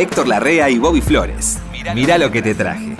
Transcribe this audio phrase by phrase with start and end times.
[0.00, 1.58] Héctor Larrea y Bobby Flores.
[1.94, 2.96] Mirá lo que te traje.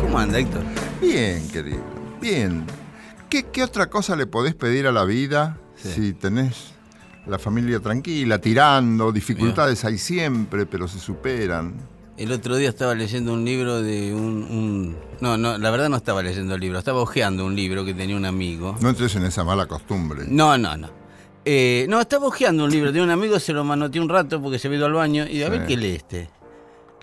[0.00, 0.62] ¿Cómo anda, Héctor?
[1.00, 1.82] Bien, querido.
[2.20, 2.64] Bien.
[3.28, 5.92] ¿Qué, qué otra cosa le podés pedir a la vida Sí.
[5.92, 6.72] si tenés
[7.26, 9.12] la familia tranquila, tirando?
[9.12, 11.74] Dificultades hay siempre, pero se superan.
[12.16, 15.96] El otro día estaba leyendo un libro de un, un- No, no, la verdad no
[15.96, 18.76] estaba leyendo el libro, estaba hojeando un libro que tenía un amigo.
[18.80, 20.24] No entres en esa mala costumbre.
[20.28, 20.90] No, no, no.
[21.44, 24.58] Eh, no, estaba hojeando un libro de un amigo, se lo manoteé un rato porque
[24.58, 26.30] se había ido al baño y a ver qué lee este.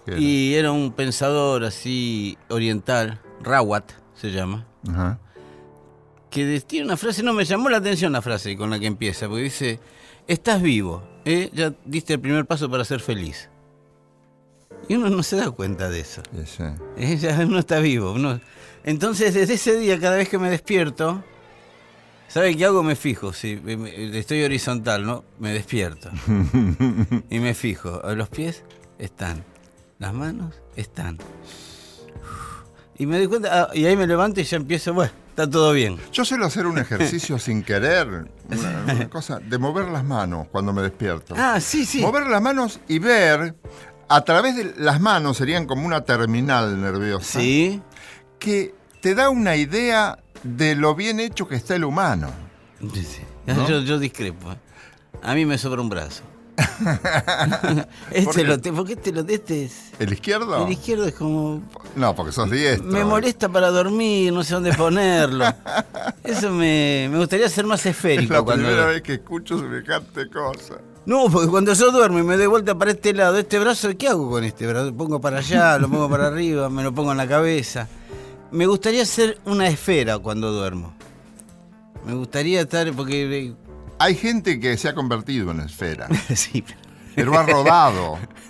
[0.06, 0.20] ¿Qué era?
[0.20, 5.20] Y era un pensador así oriental, Rawat se llama, Ajá.
[6.32, 9.28] que tiene una frase, no me llamó la atención la frase con la que empieza,
[9.28, 9.80] porque dice,
[10.28, 11.52] estás vivo, ¿eh?
[11.54, 13.48] ya diste el primer paso para ser feliz.
[14.88, 16.22] Y uno no se da cuenta de eso.
[16.98, 18.12] Eh, ya uno está vivo.
[18.14, 18.40] uno-
[18.84, 21.24] Entonces, desde ese día, cada vez que me despierto,
[22.28, 22.84] ¿sabe qué hago?
[22.84, 23.32] Me fijo.
[23.32, 23.62] Si
[24.14, 25.24] estoy horizontal, ¿no?
[25.40, 26.10] Me despierto.
[27.30, 28.02] y me fijo.
[28.16, 28.64] Los pies
[29.00, 29.44] están.
[30.00, 31.18] Las manos están.
[32.98, 35.74] Y me doy cuenta, ah, y ahí me levanto y ya empiezo, bueno, está todo
[35.74, 35.98] bien.
[36.12, 40.72] Yo suelo hacer un ejercicio sin querer, una, una cosa, de mover las manos cuando
[40.72, 41.34] me despierto.
[41.38, 42.00] Ah, sí, sí.
[42.02, 43.56] Mover las manos y ver,
[44.16, 47.82] a través de las manos, serían como una terminal nerviosa, Sí.
[48.40, 52.30] que te da una idea de lo bien hecho que está el humano.
[52.94, 53.22] Sí, sí.
[53.48, 53.68] ¿No?
[53.68, 54.52] Yo, yo discrepo.
[54.52, 54.58] ¿eh?
[55.24, 56.24] A mí me sobra un brazo.
[58.12, 58.44] este ¿Por qué?
[58.44, 59.92] lo te- porque este lo este es.
[60.00, 60.66] ¿El izquierdo?
[60.66, 61.62] El izquierdo es como
[61.96, 62.88] No, porque sos diestro.
[62.88, 65.46] Me molesta para dormir, no sé dónde ponerlo.
[66.24, 68.34] Eso me, me gustaría ser más Es esférico.
[68.34, 70.76] la cuando- primera vez que escucho semejante cosa.
[71.06, 74.08] No, porque cuando yo duermo y me doy vuelta para este lado, este brazo, ¿qué
[74.08, 74.86] hago con este brazo?
[74.88, 77.88] Lo pongo para allá, lo pongo para arriba, me lo pongo en la cabeza.
[78.52, 80.94] Me gustaría ser una esfera cuando duermo.
[82.06, 83.54] Me gustaría estar, porque...
[83.98, 86.64] Hay gente que se ha convertido en esfera, sí,
[87.16, 88.18] pero ha rodado.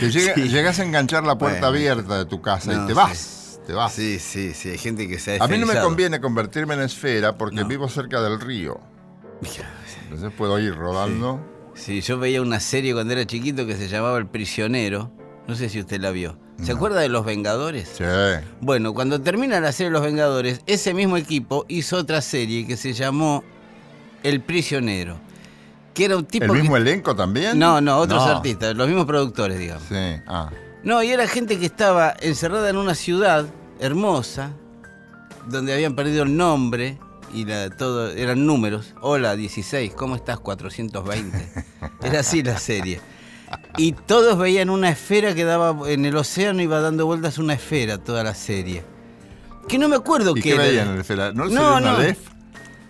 [0.00, 0.48] Que llega- Sí.
[0.48, 1.92] llegas a enganchar la puerta Bueno.
[1.92, 2.96] abierta de tu casa No, y te sí.
[2.96, 3.92] vas, te vas.
[3.92, 6.80] sí, sí, sí, hay gente que se ha A mí no me conviene convertirme en
[6.82, 7.66] esfera porque No.
[7.66, 8.78] vivo cerca del río.
[9.40, 9.70] Mira,
[10.10, 11.40] Entonces puedo ir rodando.
[11.74, 15.10] Sí, yo veía una serie cuando era chiquito que se llamaba El Prisionero.
[15.46, 16.38] No sé si usted la vio.
[16.62, 16.76] ¿Se No.
[16.76, 17.92] acuerda de Los Vengadores?
[17.98, 18.04] Sí.
[18.60, 22.94] Bueno, cuando termina la serie Los Vengadores, ese mismo equipo hizo otra serie que se
[22.94, 23.44] llamó
[24.22, 25.18] El Prisionero.
[25.92, 27.58] Que era un tipo ¿El que- mismo elenco también?
[27.58, 28.36] No, no, otros No.
[28.36, 29.84] artistas, los mismos productores, digamos.
[29.88, 29.94] Sí,
[30.26, 30.50] ah.
[30.82, 33.46] No, y era gente que estaba encerrada en una ciudad
[33.80, 34.52] hermosa,
[35.48, 36.98] donde habían perdido el nombre
[37.32, 38.94] y la- todo eran números.
[39.00, 40.38] Hola, 16, ¿cómo estás?
[40.40, 41.48] 420.
[42.02, 43.00] Era así la serie.
[43.76, 47.98] Y todos veían una esfera que daba en el océano, iba dando vueltas una esfera
[47.98, 48.82] toda la serie.
[49.68, 50.62] Que no me acuerdo ¿Y qué era.
[50.64, 51.32] veían en el esfera?
[51.32, 51.96] ¿No, No, no.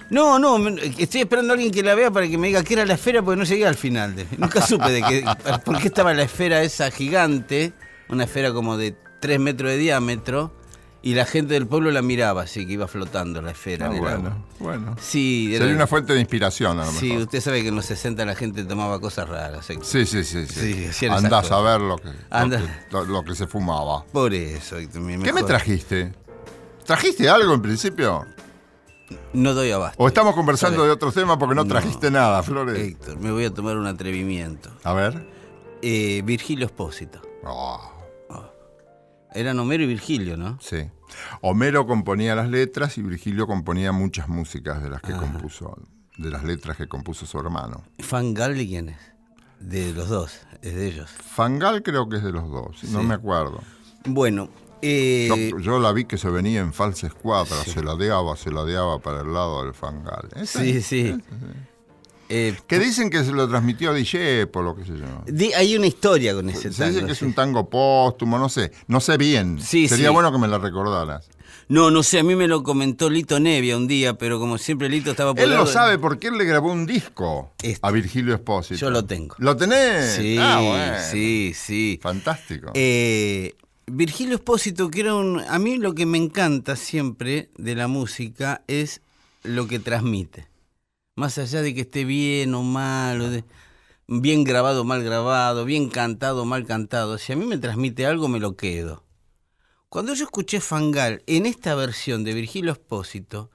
[0.08, 0.68] No, no,
[0.98, 3.22] estoy esperando a alguien que la vea para que me diga qué era la esfera
[3.22, 4.14] porque no llegué al final.
[4.14, 5.24] de- nunca supe de qué,
[5.64, 7.72] por qué estaba la esfera esa gigante,
[8.08, 10.56] una esfera como de 3 metros de diámetro,
[11.09, 13.97] y la gente del pueblo la miraba así que iba flotando la esfera Ah, en
[13.97, 14.19] el agua.
[14.19, 14.97] bueno, bueno.
[15.00, 17.22] Sí, era- Sería una fuente de inspiración a lo sí, mejor.
[17.22, 19.71] usted sabe que en los 60 la gente tomaba cosas raras.
[19.71, 19.78] ¿eh?
[19.83, 20.47] Sí, sí, sí.
[20.47, 20.89] sí.
[20.93, 22.50] Sí, Andás a ver lo que, lo
[23.05, 24.05] que- lo- que se fumaba.
[24.06, 24.78] Por eso.
[24.78, 26.12] Héctor, mi ¿Qué me trajiste?
[26.84, 28.25] ¿Trajiste algo en principio?
[29.33, 30.03] No doy abasto.
[30.03, 31.69] ¿O estamos conversando de otros temas porque no, No.
[31.69, 32.77] trajiste nada, Flores?
[32.81, 34.71] Héctor, me voy a tomar un atrevimiento.
[34.83, 35.25] A ver.
[35.83, 37.21] Eh, Virgilio Espósito.
[37.45, 37.81] Oh,
[39.33, 40.59] Eran Homero y Virgilio, ¿no?
[40.61, 40.91] sí.
[41.41, 45.21] Homero componía las letras y Virgilio componía muchas músicas de las que Ajá.
[45.21, 45.77] compuso,
[46.17, 47.84] de las letras que compuso su hermano.
[48.00, 48.99] ¿Fangal de quién es?
[49.61, 51.11] De los dos, es de ellos.
[51.11, 53.62] Fangal creo que es de los dos, no me acuerdo.
[54.05, 54.49] Bueno,
[54.83, 58.99] eh, Yo, yo la vi que se venía en falsa escuadra, se ladeaba, se ladeaba
[59.00, 60.28] para el lado del Fangal.
[60.45, 61.16] Sí, sí.
[62.28, 65.25] Eh, Que dicen que se lo transmitió a DJ, por lo que se llama.
[65.57, 67.07] hay una historia con ese Se dice tango.
[67.07, 69.61] que es un tango póstumo, no sé, no sé bien.
[69.61, 70.13] Sí, Sería sí.
[70.15, 71.28] bueno que me la recordaras.
[71.69, 74.89] No, no sé, a mí me lo comentó Lito Nevia un día, pero como siempre
[74.89, 77.81] Lito estaba por Él lo sabe porque él le grabó un disco Este.
[77.83, 78.78] a Virgilio Espósito.
[78.78, 79.34] Yo lo tengo.
[79.39, 80.15] ¿Lo tenés?
[80.15, 80.95] Sí, Ah, bueno.
[81.11, 81.99] sí, sí.
[82.01, 82.71] Fantástico.
[82.75, 83.55] Eh,
[83.89, 85.41] Virgilio Espósito, que era un...
[85.41, 89.01] A mí lo que me encanta siempre de la música es
[89.43, 90.47] lo que transmite.
[91.16, 93.45] Más allá de que esté bien o mal, o de-
[94.07, 98.07] bien grabado o mal grabado, bien cantado o mal cantado, si a mí me transmite
[98.07, 99.03] algo, me lo quedo.
[99.89, 103.51] Cuando yo escuché Fangal en esta versión de Virgilio Espósito,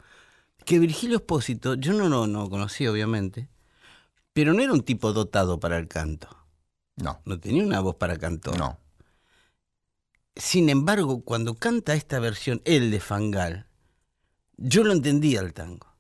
[0.66, 3.48] que Virgilio Espósito, yo no lo no conocía obviamente,
[4.34, 6.30] pero no era un tipo dotado para el canto.
[6.96, 8.58] no, No tenía una voz para cantor.
[8.58, 8.78] no.
[10.36, 13.68] Sin embargo, cuando canta esta versión, el de Fangal,
[14.58, 15.91] yo lo entendía el tango.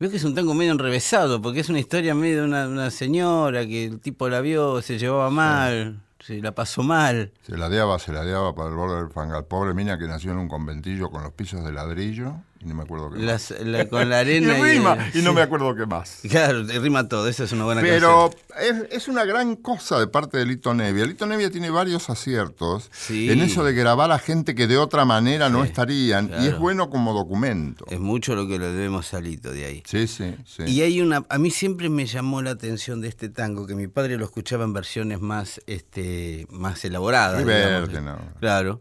[0.00, 2.88] Veo que es un tango medio enrevesado, porque es una historia medio de una, una
[2.92, 7.32] señora que el tipo la vio, se llevaba mal, se la pasó mal.
[7.42, 9.46] Se ladeaba, se ladeaba para el borde del fangal.
[9.46, 12.82] Pobre mina que nació en un conventillo con los pisos de ladrillo y no me
[12.82, 13.60] acuerdo qué Las- más.
[13.60, 14.54] la- con la Y arena.
[14.54, 15.34] rima, y no sí.
[15.36, 16.20] me acuerdo qué más.
[16.28, 20.38] Claro, rima todo, esa es una buena Pero es, es una gran cosa de parte
[20.38, 21.06] de Lito Nevia.
[21.06, 23.30] Lito Nevia tiene varios aciertos Sí.
[23.30, 26.30] en eso de grabar a gente que de otra manera no estarían.
[26.40, 27.84] Y es bueno como documento.
[27.90, 29.82] Es mucho lo que le debemos salito de ahí.
[29.86, 30.64] Sí, sí, sí.
[30.66, 33.86] Y hay una, a mí siempre me llamó la atención de este tango, que mi
[33.88, 37.44] padre lo escuchaba en versiones más, este, más elaboradas.
[37.44, 38.18] No.
[38.40, 38.80] Claro.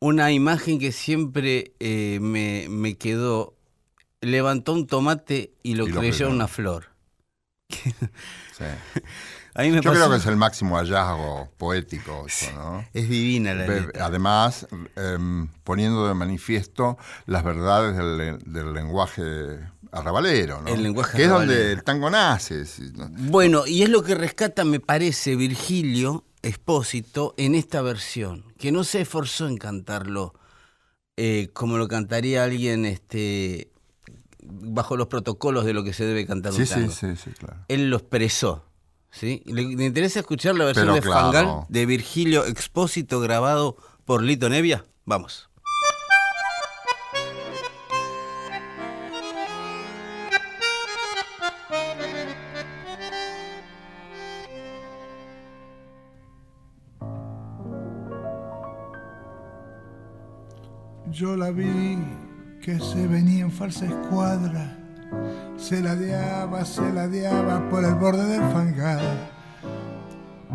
[0.00, 3.54] Una imagen que siempre eh, me, me quedó,
[4.20, 6.90] levantó un tomate y lo Y lo creyó una flor.
[7.68, 8.64] Sí.
[9.54, 12.84] A mí me Yo pasó- creo que es el máximo hallazgo poético, eso, ¿no?
[12.94, 14.06] es divina la letra.
[14.06, 16.96] Además, em, poniendo de manifiesto
[17.26, 19.58] las verdades del, le- del lenguaje
[19.90, 20.68] arrabalero, ¿no?
[20.68, 22.62] El lenguaje Que es donde el tango nace.
[23.18, 28.84] Bueno, y es lo que rescata, me parece, Virgilio Expósito en esta versión, que no
[28.84, 30.34] se esforzó en cantarlo
[31.16, 33.70] eh, como lo cantaría alguien este,
[34.42, 36.92] bajo los protocolos de lo que se debe cantar Sí, un sí, tango.
[36.92, 37.64] sí, sí, claro.
[37.68, 38.64] Él lo expresó.
[39.10, 39.42] ¿sí?
[39.46, 41.20] Le, le interesa escuchar la versión Pero de claro.
[41.32, 44.84] Fangal de Virgilio Expósito grabado por Lito Nevia.
[45.04, 45.47] Vamos.
[61.10, 61.98] Yo la vi
[62.60, 64.76] que se venía en falsa escuadra,
[65.56, 69.30] se ladeaba, se ladeaba por el borde del fangal.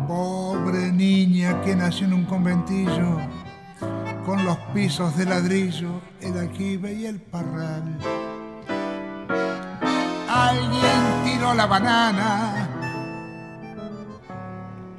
[0.06, 3.18] Pobre niña que nació en un conventillo,
[4.24, 7.98] con los pisos de ladrillo, el aljibe y el parral.
[10.28, 12.68] Alguien tiró la banana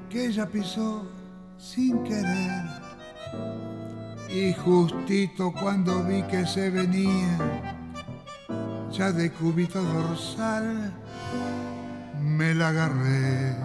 [0.10, 1.08] que ella pisó
[1.58, 2.64] sin querer.
[4.36, 7.38] Y justito cuando vi que se venía,
[8.92, 10.92] ya de cubito dorsal,
[12.22, 13.56] me la agarré.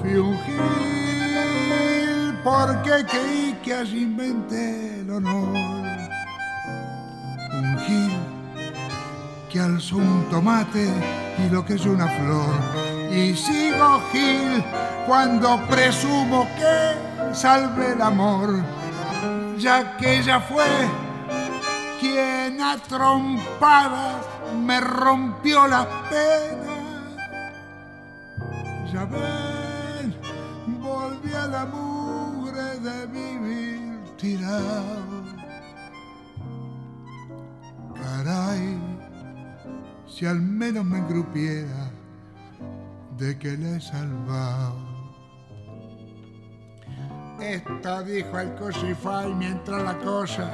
[0.00, 5.58] Fui un gil porque creí que allí inventé el honor.
[7.52, 8.12] Un gil
[9.50, 10.88] que alzó un tomate
[11.44, 12.54] y lo que es una flor.
[13.12, 14.62] Y sigo gil
[15.04, 18.62] cuando presumo que salve el amor,
[19.60, 20.64] ya que ella fue
[22.00, 24.24] quien a trompadas
[24.56, 26.70] me rompió las penas.
[28.90, 30.14] Ya ven,
[30.80, 35.24] volví a la mugre de vivir tirado.
[37.94, 38.78] Caray,
[40.08, 41.90] si al menos me engrupiera
[43.18, 44.89] de que le he salvado.
[47.40, 50.50] Esto dijo el Cosify mientras la cosa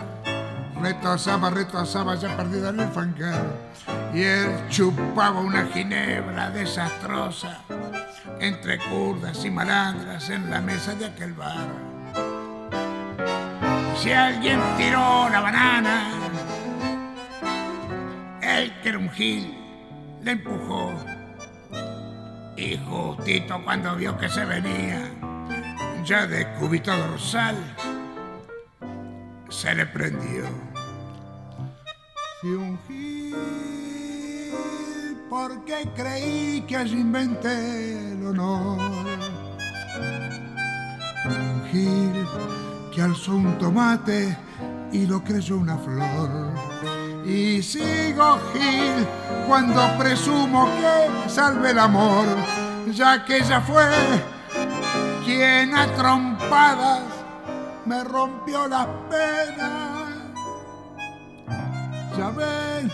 [0.81, 3.44] retosaba, retosaba ya perdida en el fangal.
[4.15, 7.61] Y él chupaba una ginebra desastrosa
[8.40, 11.66] entre curdas y malandras en la mesa de aquel bar.
[14.00, 16.11] Si alguien tiró la banana,
[18.43, 19.59] él que era un gil
[20.23, 20.93] le empujó.
[22.57, 25.11] Y justito cuando vio que se venía,
[26.06, 27.56] ya de cúbito dorsal,
[29.48, 30.44] se le prendió.
[32.86, 33.34] Fui
[35.28, 38.78] porque creí que allí inventé el honor.
[41.26, 42.26] Un gil
[42.94, 44.38] que alzó un tomate
[44.92, 46.54] y lo creyó una flor.
[47.26, 49.04] Y sigo gil
[49.48, 52.26] cuando presumo que salve el amor,
[52.92, 54.36] ya que ella fue
[55.26, 57.02] quien a trompadas
[57.85, 60.09] me rompió las penas.
[62.16, 62.90] Ya ven,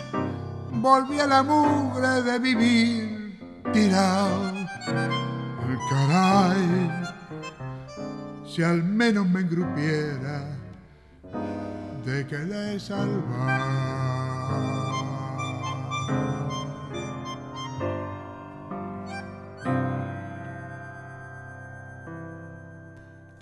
[0.81, 3.39] volví a la mugre de vivir
[3.73, 4.53] tirado.
[5.91, 6.91] Caray,
[8.47, 10.45] si al menos me engrupiera
[12.07, 13.93] de que le salvar.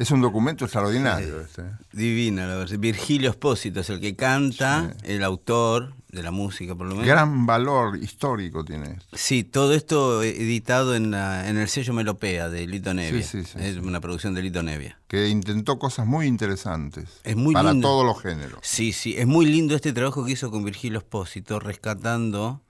[0.00, 1.62] Es un documento extraordinario este.
[1.92, 2.80] Divina la versión.
[2.80, 7.06] Virgilio Espósito es el que canta, el autor, de la música por lo menos.
[7.06, 8.92] Gran valor histórico tiene.
[8.92, 9.16] esto.
[9.16, 13.22] Sí, todo esto editado en, la- en el sello Melopea de Lito Nevia.
[13.22, 13.78] sí, sí, es sí.
[13.80, 14.98] una producción de Lito Nevia.
[15.06, 17.20] Que intentó cosas muy interesantes.
[17.22, 17.86] Es muy Para lindo.
[17.86, 18.58] todos los géneros.
[18.62, 22.62] Sí, sí, es muy lindo este trabajo que hizo con Virgilio Espósito, rescatando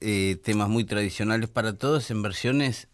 [0.00, 2.86] eh, temas muy tradicionales para todos en versiones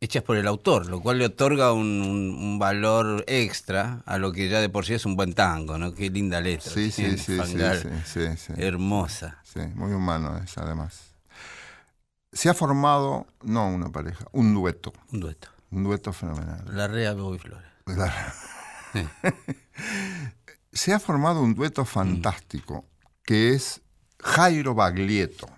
[0.00, 4.32] hechas por el autor, lo cual le otorga un, un- un valor extra a lo
[4.32, 5.92] que ya de por sí es un buen tango, ¿no?
[5.94, 6.70] Qué linda letra.
[6.70, 8.52] Sí, sí, sí, sí, sí, sí, sí.
[8.56, 9.38] Hermosa.
[9.44, 11.00] Sí, muy humano es, además.
[12.32, 14.92] Se ha formado, no una pareja, un dueto.
[15.12, 15.48] Un dueto.
[15.70, 16.64] Un dueto fenomenal.
[16.70, 17.66] La Rea Bobby Flores.
[17.84, 18.12] Claro.
[20.72, 22.84] Se ha formado un dueto fantástico
[23.24, 23.80] que es
[24.20, 25.48] Jairo Baglietto.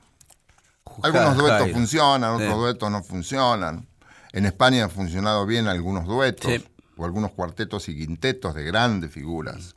[1.02, 1.74] Algunos duetos Jairo.
[1.76, 2.58] funcionan, otros Sí.
[2.58, 3.86] duetos no funcionan.
[4.32, 6.64] En España han funcionado bien algunos duetos Sí.
[6.96, 9.74] o algunos cuartetos y quintetos de grandes figuras.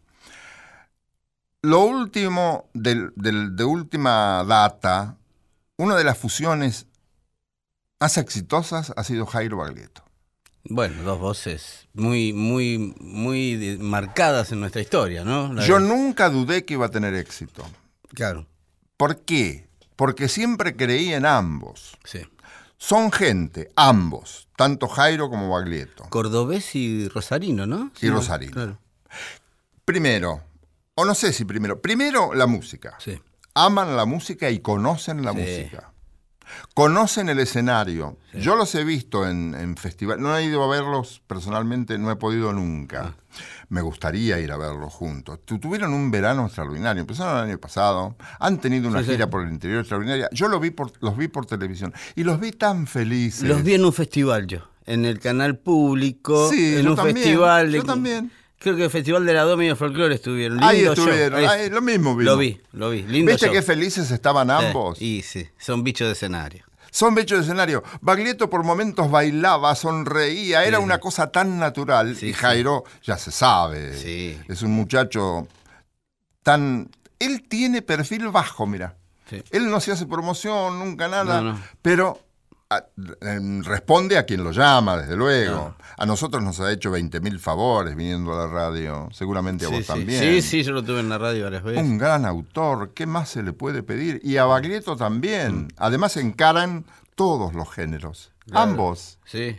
[1.62, 5.18] Lo último del- de última data,
[5.78, 6.88] una de las fusiones
[8.00, 10.04] más exitosas ha sido Jairo Baglietto.
[10.66, 15.54] Bueno, dos voces muy, muy, muy de- marcadas en nuestra historia, ¿no?
[15.54, 17.66] La Yo de- nunca dudé que iba a tener éxito.
[18.14, 18.46] Claro,
[18.98, 19.68] ¿Por qué?
[19.96, 21.98] Porque siempre creí en ambos.
[22.06, 22.20] sí.
[22.86, 26.04] Son gente, ambos, tanto Jairo como Baglietto.
[26.10, 27.92] Cordobés y Rosarino, ¿no?
[28.02, 28.52] Y Rosarino.
[28.52, 28.78] Claro.
[29.86, 30.42] Primero,
[30.96, 32.96] o no sé si primero, primero la música.
[33.00, 33.22] Sí.
[33.54, 35.38] Aman la música y conocen la Sí.
[35.38, 35.94] música.
[36.74, 38.18] Conocen el escenario.
[38.34, 40.22] Yo los he visto en, en festivales.
[40.22, 43.16] No he ido a verlos personalmente, no he podido nunca.
[43.74, 45.40] Me gustaría ir a verlos juntos.
[45.46, 47.02] Tu- Tuvieron un verano extraordinario.
[47.02, 48.16] Empezaron el año pasado.
[48.40, 49.12] Han tenido una Sí, sí.
[49.14, 50.30] gira por el interior extraordinaria.
[50.32, 53.42] Yo lo vi por, los vi por televisión y los vi tan felices.
[53.50, 57.18] Los vi en un festival yo, en el canal público, Sí, en yo un también,
[57.18, 57.72] festival.
[57.72, 58.32] de- yo también.
[58.60, 60.64] Creo que el Festival de la Domi de Folclore estuvieron.
[60.64, 61.06] Ahí Lindo show.
[61.06, 62.24] estuvieron, Ahí- ahí, lo mismo vi.
[62.26, 63.02] Lo vi, lo vi.
[63.02, 63.54] Lindo ¿Viste show.
[63.54, 65.02] qué felices estaban Sí, ambos?
[65.02, 66.64] Y sí, son bichos de escenario.
[66.96, 67.84] Son bichos de escenario.
[68.02, 70.84] Baglietto por momentos bailaba, sonreía, era Sí.
[70.84, 72.16] una cosa tan natural.
[72.16, 72.34] Sí, y.
[72.34, 74.40] Jairo, ya se sabe, Sí.
[74.48, 75.48] es un muchacho
[76.44, 76.92] tan...
[77.18, 78.96] Él tiene perfil bajo, mira.
[79.50, 81.60] Él no se hace promoción, nunca nada, No, no.
[81.82, 82.20] pero
[82.76, 82.86] a-
[83.22, 85.76] em, responde a quien lo llama, desde luego.
[85.98, 89.82] A nosotros nos ha hecho 20.000 favores viniendo a la radio, seguramente a Sí, vos
[89.84, 89.88] sí.
[89.88, 90.20] también.
[90.20, 91.82] sí, sí, yo lo tuve en la radio varias veces.
[91.84, 94.20] Un gran autor, ¿qué más se le puede pedir?
[94.24, 95.68] Y a Baglietto también.
[95.78, 98.72] Además encaran todos los géneros, Claro.
[98.72, 99.20] ambos.
[99.26, 99.56] Sí.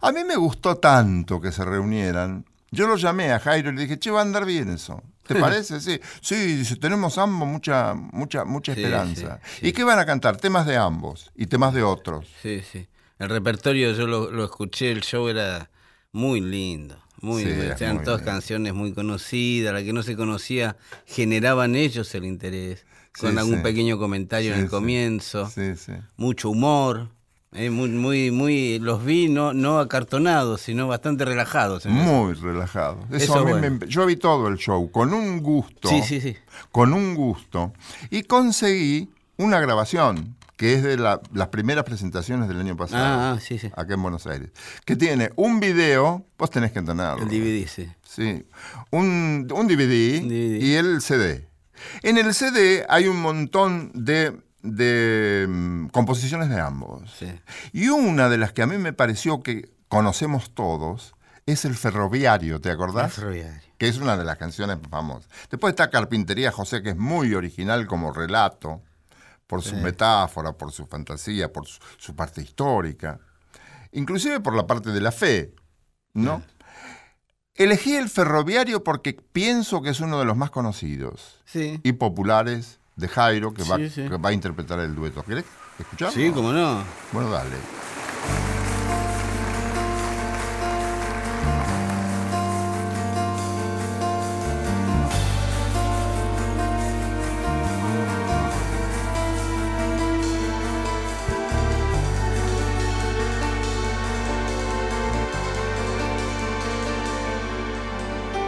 [0.00, 2.44] A mí me gustó tanto que se reunieran.
[2.70, 5.02] Yo lo llamé a Jairo y le dije, che, va a andar bien eso.
[5.26, 5.80] ¿Te parece?
[5.80, 9.40] Sí, sí, dice, tenemos ambos mucha, mucha, mucha esperanza.
[9.44, 9.66] sí, sí.
[9.68, 10.36] ¿Y qué van a cantar?
[10.36, 12.26] Temas de ambos y temas de otros.
[12.42, 12.86] Sí, sí.
[13.18, 15.70] El repertorio yo lo, lo escuché, el show era
[16.12, 16.96] muy lindo.
[17.20, 18.32] Muy, eran muy todas lindo.
[18.32, 20.76] canciones muy conocidas, la que no se conocía
[21.06, 22.84] generaban ellos el interés,
[23.18, 25.50] con algún pequeño comentario en el comienzo,
[26.16, 27.08] mucho humor,
[27.54, 31.86] eh, muy, muy, muy, los vi no, no acartonados, sino bastante relajados.
[31.86, 31.94] eso.
[31.94, 32.98] Muy relajado.
[33.10, 33.78] Eso, Eso a mí bueno.
[33.80, 35.88] me- yo vi todo el show con un gusto.
[35.88, 36.36] Sí, sí, sí.
[36.72, 37.72] Con un gusto.
[38.10, 43.04] Y conseguí una grabación que es de la- las primeras presentaciones del año pasado.
[43.04, 43.68] Ah, ah, sí, sí.
[43.76, 44.50] Acá en Buenos Aires.
[44.84, 47.22] Que tiene un video, vos tenés que tenerlo.
[47.24, 47.88] El DVD, sí.
[48.02, 48.44] Sí.
[48.90, 50.60] Un, un DVD, DVD.
[50.62, 51.48] y el CD.
[52.04, 57.08] En el CD hay un montón de, de, mm, composiciones de ambos.
[57.16, 57.28] Sí.
[57.72, 61.14] Y una de las que a mí me pareció que conocemos todos
[61.46, 63.12] es El Ferroviario, ¿te acordás?
[63.12, 63.60] Ferroviario.
[63.78, 65.28] Que es una de las canciones famosas.
[65.50, 68.82] Después está Carpintería José, que es muy original como relato,
[69.46, 73.20] por su metáfora, por su fantasía, por su, su parte histórica,
[73.92, 75.54] inclusive por la parte de la fe,
[76.14, 76.42] ¿no?
[77.54, 83.08] Elegí el ferroviario porque pienso que es uno de los más conocidos y populares de
[83.08, 84.08] Jairo, que, va, Sí, sí.
[84.08, 85.22] que va a interpretar el dueto.
[85.22, 85.44] ¿Querés
[85.78, 86.14] escucharlo?
[86.14, 86.82] Sí, cómo no.
[87.12, 87.56] Bueno, dale.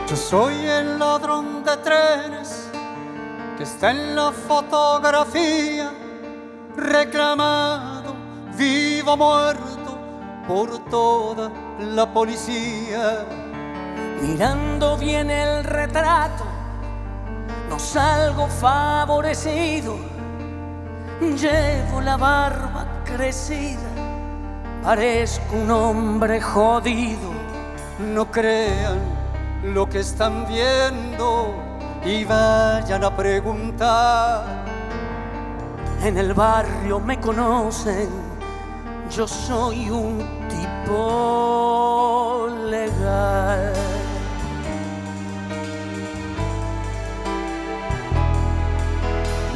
[0.08, 2.65] Yo soy el ladrón de trenes
[3.56, 5.90] que está en la fotografía,
[6.76, 8.14] reclamado,
[8.56, 9.98] vivo o muerto
[10.46, 13.25] por toda la policía.
[14.20, 16.44] Mirando bien el retrato,
[17.70, 19.96] no salgo favorecido.
[21.20, 23.88] Llevo la barba crecida,
[24.82, 27.30] parezco un hombre jodido.
[27.98, 28.98] No crean
[29.62, 31.65] lo que están viendo
[32.06, 34.44] y vayan a preguntar
[36.02, 38.08] en el barrio me conocen,
[39.10, 43.72] yo soy un tipo legal.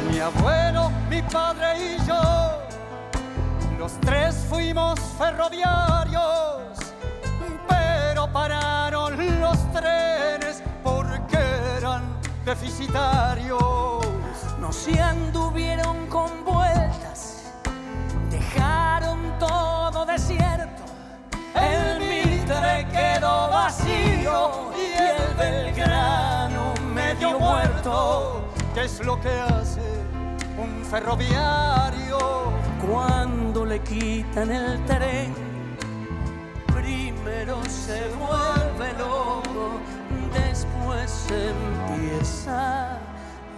[0.09, 2.21] Mi abuelo, mi padre y yo,
[3.79, 6.77] los tres fuimos ferroviarios,
[7.69, 10.40] pero pararon los trenes
[12.45, 14.01] deficitarios.
[14.59, 17.51] No se anduvieron con vueltas,
[18.29, 20.83] dejaron todo desierto.
[21.55, 28.43] El Mitre quedó vacío y el Belgrano medio muerto.
[28.73, 29.81] ¿Qué es lo que hace
[30.57, 32.51] un ferroviario?
[32.87, 35.33] Cuando le quitan el tren,
[36.73, 39.79] primero se vuelve loco,
[41.11, 42.97] después empieza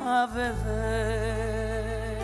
[0.05, 2.17] a beber.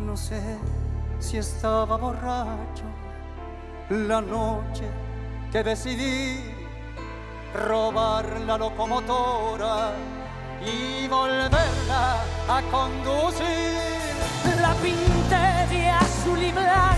[0.00, 0.40] No sé
[1.18, 2.84] si estaba borracho
[3.90, 4.88] la noche
[5.52, 6.40] que decidí
[7.54, 9.92] robar la locomotora
[10.60, 12.16] y volverla
[12.48, 13.76] a conducir.
[14.60, 16.95] La pinté de azul y blanco,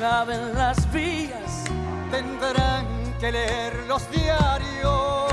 [0.00, 1.64] las vías,
[2.10, 2.86] Tendrán
[3.20, 5.30] que leer los diarios.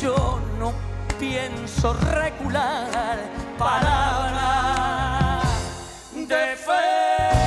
[0.00, 0.72] yo no
[1.18, 3.18] pienso recular.
[3.58, 5.40] Palabra
[6.14, 7.37] de ferroviario.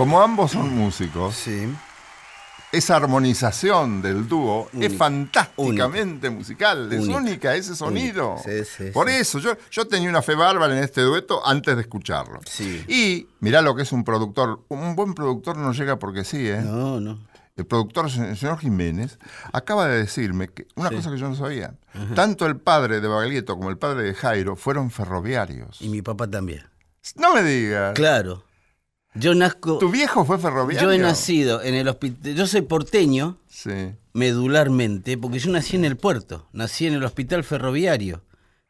[0.00, 1.68] Como ambos son músicos, Sí.
[2.72, 4.96] esa armonización del dúo es Única.
[4.96, 7.16] fantásticamente musical, es Única.
[7.18, 8.36] única ese sonido.
[8.42, 11.82] Sí, sí, Por eso, yo, yo tenía una fe bárbara en este dueto antes de
[11.82, 12.40] escucharlo.
[12.88, 14.64] Y mirá lo que es un productor.
[14.68, 16.62] Un buen productor no llega porque sí, ¿eh?
[16.64, 17.18] No, no.
[17.56, 19.18] El productor, el señor Jiménez,
[19.52, 21.74] acaba de decirme que una cosa que yo no sabía.
[22.14, 25.76] Tanto el padre de Baglietto como el padre de Jairo fueron ferroviarios.
[25.82, 26.62] Y mi papá también.
[27.16, 27.92] No me digas.
[27.92, 28.44] Claro.
[29.14, 29.78] Yo nazco.
[29.78, 30.88] ¿Tu viejo fue ferroviario?
[30.88, 32.34] Yo he nacido en el hospital.
[32.34, 33.92] Yo soy porteño Sí.
[34.12, 36.46] medularmente porque yo nací en el puerto.
[36.52, 38.22] Nací en el hospital ferroviario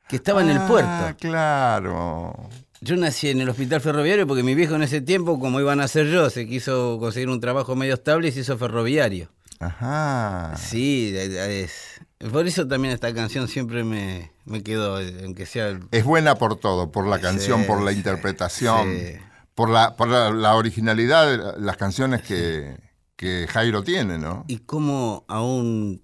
[0.08, 1.16] que estaba en el Ah, puerto.
[1.20, 2.48] claro.
[2.80, 5.88] Yo nací en el hospital ferroviario porque mi viejo en ese tiempo, como iban a
[5.88, 9.28] ser yo, se quiso conseguir un trabajo medio estable y se hizo ferroviario.
[9.58, 10.54] Ajá.
[10.56, 12.00] Sí, es.
[12.32, 15.68] Por eso también esta canción siempre me, me quedó, aunque sea.
[15.68, 19.16] el- Es buena por todo, por la Sí, canción, por la interpretación, sí.
[19.54, 22.76] Por, la, por la, la originalidad de la- las canciones que,
[23.16, 24.44] que Jairo tiene, ¿no?
[24.48, 26.02] Y cómo aún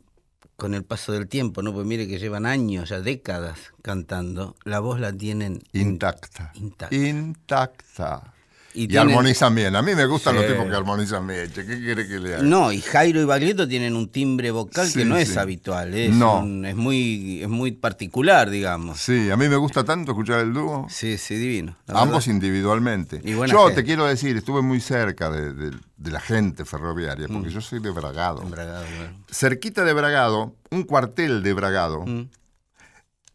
[0.57, 1.73] con el paso del tiempo, ¿no?
[1.75, 6.51] Pues mire que llevan años, ya décadas cantando, la voz la tienen Intacta.
[6.55, 6.95] Intacta.
[6.97, 8.33] Intacta.
[8.77, 9.75] Y Y, tienen- armonizan bien.
[9.75, 10.41] A mí me gustan Sí.
[10.43, 11.51] los tipos que armonizan bien.
[11.51, 12.43] ¿Qué quiere que le haga?
[12.43, 16.15] No, y Jairo y Baglietto tienen un timbre vocal Sí, que no es habitual, es,
[16.15, 16.41] No.
[16.41, 19.01] un- es, muy, es muy particular, digamos.
[19.01, 20.87] Sí, a mí me gusta tanto escuchar el dúo.
[20.91, 21.75] Sí, sí, divino.
[21.89, 22.35] Ambos verdad.
[22.35, 23.23] individualmente.
[23.25, 23.75] Yo gente.
[23.77, 27.81] te quiero decir, estuve muy cerca de, de- de la gente ferroviaria, porque yo soy
[27.81, 28.43] de Bragado.
[28.43, 28.51] Mm.
[28.51, 29.25] Bueno.
[29.31, 32.29] Cerquita de Bragado, un cuartel de Bragado, Mm.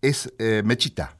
[0.01, 1.15] es eh, Mechita,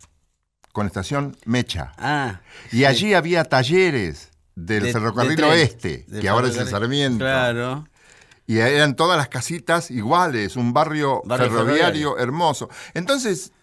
[0.72, 1.92] con estación Mecha.
[1.98, 2.42] Ah.
[2.72, 2.86] Y sí.
[2.86, 6.68] allí había talleres del De- ferrocarril de tren, oeste, del que ahora es el.
[6.68, 7.20] Sarmiento.
[7.20, 7.88] Claro.
[8.48, 12.18] Y eran todas las casitas iguales, un barrio, Barrio ferroviario, ferroviario.
[12.18, 12.70] hermoso.
[12.94, 13.54] Entonces,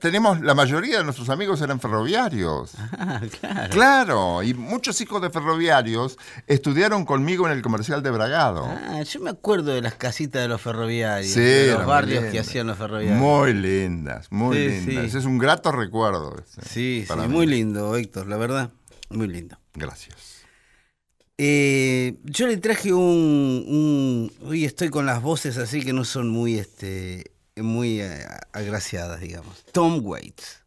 [0.00, 2.72] tenemos, la mayoría de nuestros amigos eran ferroviarios.
[3.00, 3.70] Ah, claro.
[3.70, 8.64] Claro, y muchos hijos de ferroviarios estudiaron conmigo en el comercial de Bragado.
[8.66, 12.38] Ah, yo me acuerdo de las casitas de los ferroviarios, Sí, de los barrios que
[12.40, 13.18] hacían los ferroviarios.
[13.18, 15.12] Muy lindas, muy Sí, lindas.
[15.12, 15.18] sí.
[15.18, 16.36] Es un grato recuerdo.
[16.38, 17.28] ese, sí, sí, mí.
[17.28, 18.70] muy lindo, Héctor, la verdad,
[19.10, 19.56] muy lindo.
[19.74, 20.16] Gracias.
[21.38, 26.28] Eh, yo le traje un, un- Hoy estoy con las voces así que no son
[26.28, 27.30] muy, este,
[27.62, 29.64] muy eh, agraciadas, digamos.
[29.72, 30.62] Tom Waits.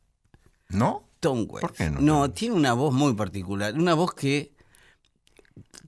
[0.70, 1.04] ¿No?
[1.20, 1.62] Tom Waits.
[1.62, 2.02] ¿Por qué no?
[2.02, 3.74] No, tiene una voz muy particular.
[3.76, 4.52] Una voz que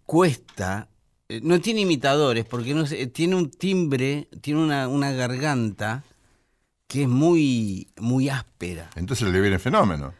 [0.06, 0.88] cuesta.
[1.30, 6.04] eh, No tiene imitadores, porque no sé, tiene un timbre, tiene una, una garganta
[6.88, 8.90] que es muy, muy áspera.
[8.96, 10.14] Entonces le viene fenómeno.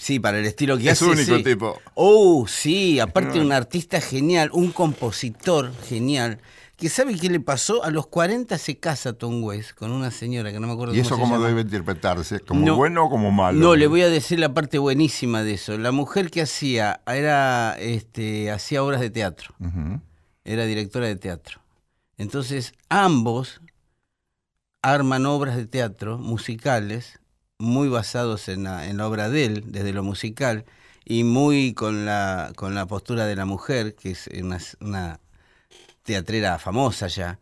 [0.00, 1.10] Sí, para el estilo que Es hace.
[1.10, 1.44] único sí.
[1.44, 1.80] tipo.
[1.94, 6.38] Oh, sí, aparte un artista genial, un compositor genial.
[6.82, 10.50] Que sabe qué le pasó, a los 40 se casa Tom Waits con una señora
[10.50, 11.48] que no me acuerdo ¿Y eso cómo se cómo llama.
[11.48, 12.40] debe interpretarse?
[12.40, 12.74] ¿Como No.
[12.74, 13.56] bueno o como malo?
[13.60, 15.78] No, le voy a decir la parte buenísima de eso.
[15.78, 19.54] La mujer que hacía era este hacía obras de teatro.
[20.44, 21.60] Era directora de teatro.
[22.18, 23.60] Entonces, ambos
[24.82, 27.20] arman obras de teatro musicales
[27.60, 30.64] muy basados en la, en la obra de él, desde lo musical,
[31.04, 35.20] y muy con la, con la postura de la mujer, que es una, una
[36.02, 37.38] teatrera famosa ya.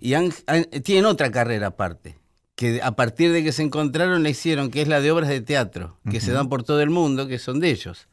[0.00, 2.18] Y han- han- tienen otra carrera aparte,
[2.54, 5.40] que a partir de que se encontraron la hicieron, que es la de obras de
[5.40, 8.08] teatro, que se dan por todo el mundo, que son de ellos.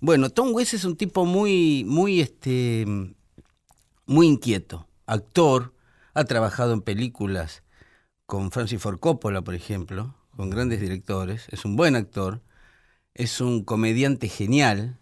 [0.00, 2.84] Bueno, Tom Waits es un tipo muy, muy, este,
[4.06, 5.74] muy inquieto, actor,
[6.14, 7.62] ha trabajado en películas
[8.26, 12.42] con Francis Ford Coppola, por ejemplo, con grandes directores, es un buen actor,
[13.14, 14.98] es un comediante genial,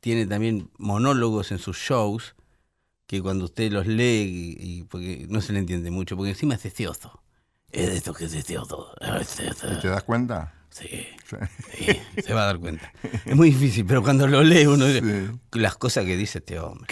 [0.00, 2.34] tiene también monólogos en sus shows,
[3.06, 6.54] que cuando usted los lee, y, y porque no se le entiende mucho, porque encima
[6.54, 7.22] es deseoso.
[7.70, 8.92] Es de esto que es deseoso.
[9.00, 10.52] ¿Y te das cuenta?
[10.70, 10.88] Sí,
[11.24, 12.22] Sí.
[12.22, 12.92] se va a dar cuenta.
[13.24, 15.58] Es muy difícil, pero cuando lo lee uno dice, Sí.
[15.58, 16.86] las cosas que dice este hombre.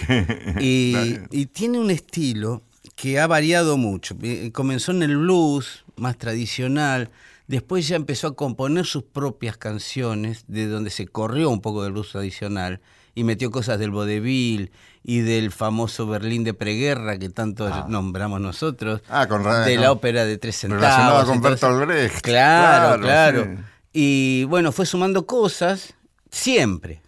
[0.61, 0.95] Y,
[1.31, 2.63] y tiene un estilo
[2.97, 4.17] que ha variado mucho.
[4.23, 7.11] Eh, Comenzó en el blues, más tradicional.
[7.47, 11.93] Después ya empezó a componer sus propias canciones, de donde se corrió un poco del
[11.93, 12.81] blues tradicional
[13.15, 14.73] y metió cosas del vodevil
[15.03, 20.25] y del famoso Berlín de preguerra que tanto nombramos nosotros, Ah, con de la ópera
[20.25, 20.83] de tres centavos.
[20.83, 22.21] Relacionado con entonces- Bertolt Brecht.
[22.23, 23.45] Claro, claro.
[23.45, 23.63] sí.
[23.93, 25.95] Y bueno, fue sumando cosas
[26.31, 27.01] siempre.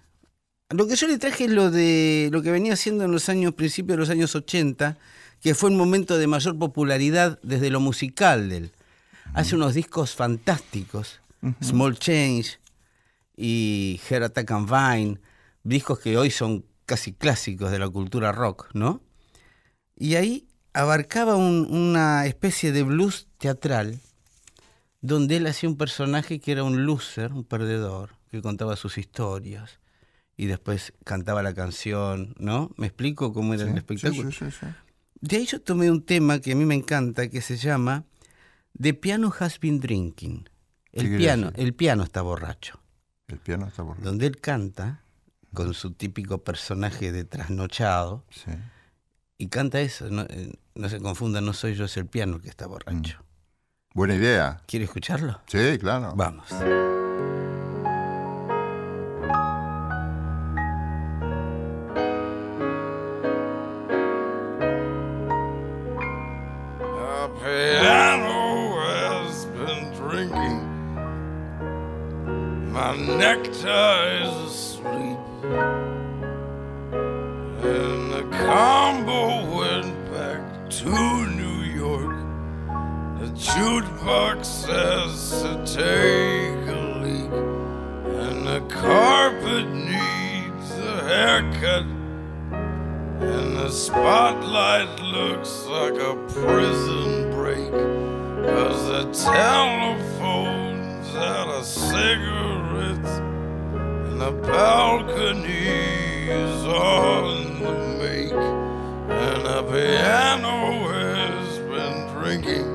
[0.71, 3.55] Lo que yo le traje es lo de lo que venía haciendo en los años,
[3.55, 4.97] principios de los años 80,
[5.43, 8.71] que fue un momento de mayor popularidad desde lo musical de él.
[9.35, 11.21] Hace unos discos fantásticos,
[11.63, 12.59] Small Change
[13.37, 15.19] y Heart Attack and Vine,
[15.67, 19.03] discos que hoy son casi clásicos de la cultura rock, ¿no?
[19.97, 23.99] Y ahí abarcaba un- una especie de blues teatral
[25.01, 29.81] donde él hacía un personaje que era un loser, un perdedor, que contaba sus historias
[30.37, 32.71] y después cantaba la canción, ¿no?
[32.77, 34.31] ¿Me explico cómo era el espectáculo?
[34.31, 34.67] sí, sí, sí.
[35.21, 38.05] De ahí yo tomé un tema que a mí me encanta, que se llama
[38.79, 40.49] The Piano Has Been Drinking.
[40.93, 42.81] ¿Qué El piano, el piano está borracho.
[43.29, 45.03] El piano está por Donde él canta
[45.57, 48.51] con su típico personaje de trasnochado Sí.
[49.39, 50.11] y canta eso.
[50.11, 53.25] No, eh, no se confundan, no soy yo, es el piano que está borracho.
[53.95, 54.61] Buena idea.
[54.67, 55.41] ¿Quiere escucharlo?
[55.47, 56.13] Sí, claro.
[56.15, 56.45] Vamos.
[66.81, 70.61] A piano has been drinking.
[72.73, 74.76] My necktie is
[78.47, 80.89] combo went back to
[81.27, 82.17] New York.
[83.19, 87.33] The jukebox says to take a leak.
[88.23, 91.87] And the carpet needs a haircut.
[93.21, 97.73] And the spotlight looks like a prison break.
[98.47, 103.15] Cause the telephone's out of cigarettes.
[104.07, 105.97] And the balcony
[106.29, 107.96] is on the
[109.47, 112.69] the piano has been drinking.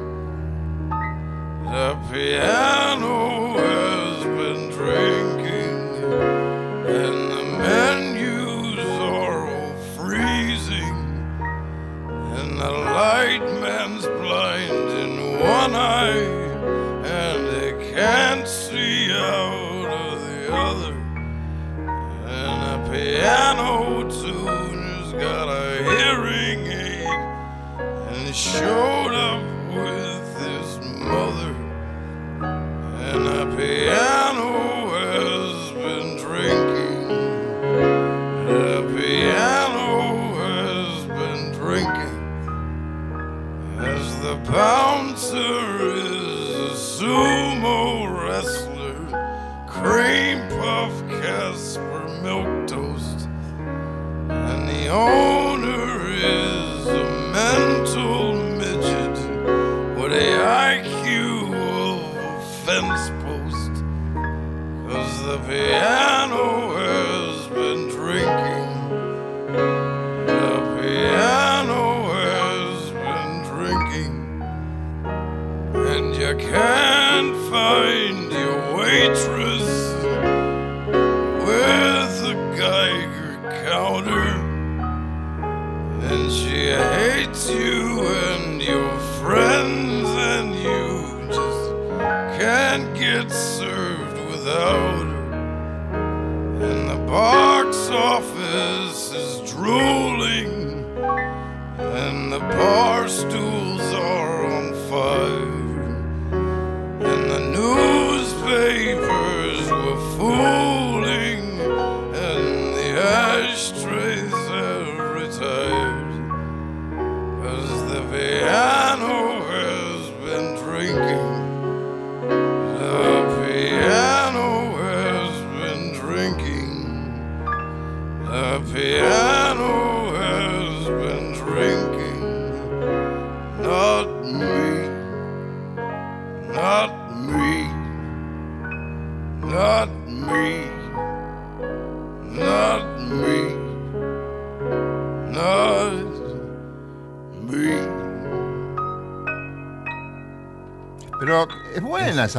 [1.65, 2.90] The piano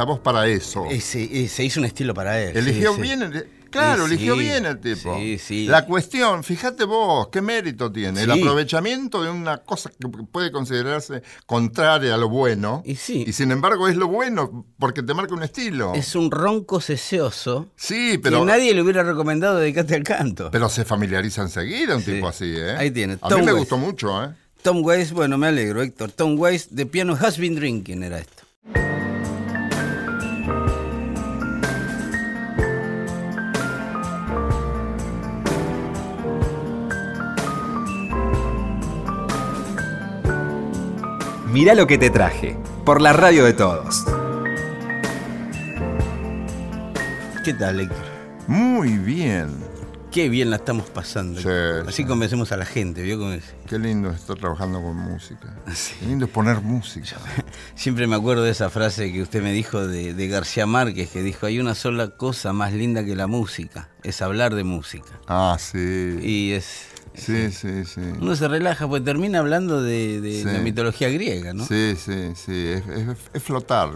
[0.01, 0.87] voz para eso.
[0.89, 2.57] Ese- eh, se hizo un estilo para él.
[2.57, 3.01] Eligió sí, sí.
[3.03, 5.15] bien, el- claro, Sí, eligió bien el tipo.
[5.17, 5.65] Sí, sí.
[5.67, 8.23] La cuestión, fíjate vos, qué mérito tiene.
[8.23, 12.81] El aprovechamiento de una cosa que puede considerarse contraria a lo bueno.
[12.85, 13.31] Y sí.
[13.31, 15.93] sin embargo es lo bueno porque te marca un estilo.
[15.93, 20.49] Es un ronco seseoso Sí, pero pero, nadie le hubiera recomendado dedicarte al canto.
[20.51, 22.75] pero se familiariza enseguida un tipo así, ¿eh?
[22.77, 24.29] Ahí tiene, A Tom mí me gustó mucho, ¿eh?
[24.61, 26.11] Tom Waits, bueno, me alegro, Héctor.
[26.13, 28.43] Tom Waits, de piano Has Been Drinking era esto.
[41.53, 44.03] Mirá lo que te traje, por la radio de todos.
[47.45, 48.03] ¿Qué tal, Héctor?
[48.47, 49.55] Muy bien.
[50.11, 51.39] Qué bien la estamos pasando.
[51.39, 51.47] Sí,
[51.87, 52.05] Así sí.
[52.05, 53.31] convencemos a la gente, ¿vio?
[53.31, 53.43] Es?
[53.67, 55.55] Qué lindo estar trabajando con música.
[55.75, 55.93] Sí.
[55.99, 57.17] Qué lindo es poner música.
[57.75, 61.21] Siempre me acuerdo de esa frase que usted me dijo de, de García Márquez, que
[61.21, 65.19] dijo, hay una sola cosa más linda que la música, es hablar de música.
[65.27, 66.17] Ah, sí.
[66.19, 66.87] Y es...
[67.15, 68.01] Sí, sí, sí.
[68.19, 70.45] Uno se relaja, pues termina hablando de, de Sí.
[70.45, 71.65] la mitología griega, ¿no?
[71.65, 72.67] Sí, sí, sí.
[72.69, 73.89] Es, es- es flotar.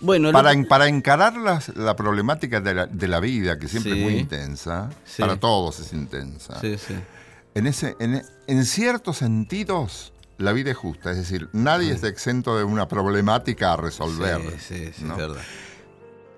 [0.00, 3.92] Bueno, Para, que- para encarar las- la problemática de la, de la vida, que siempre
[3.92, 3.98] Sí.
[3.98, 5.22] es muy intensa, Sí.
[5.22, 6.94] para todos es intensa, Sí, sí.
[7.54, 12.58] en, ese, en, en ciertos sentidos la vida es justa, es decir, nadie está exento
[12.58, 14.40] de una problemática a resolver.
[14.58, 15.12] Sí, sí, sí, ¿no?
[15.12, 15.42] es verdad.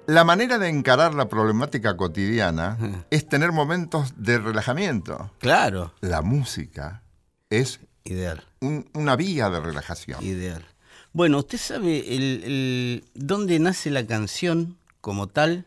[0.07, 2.77] La manera de encarar la problemática cotidiana
[3.11, 5.31] es tener momentos de relajamiento.
[5.39, 7.03] Claro, La música
[7.49, 10.23] es ideal, un- una vía de relajación.
[10.23, 10.65] ideal.
[11.13, 15.65] Bueno, ¿usted sabe el, el- dónde nace la canción como tal?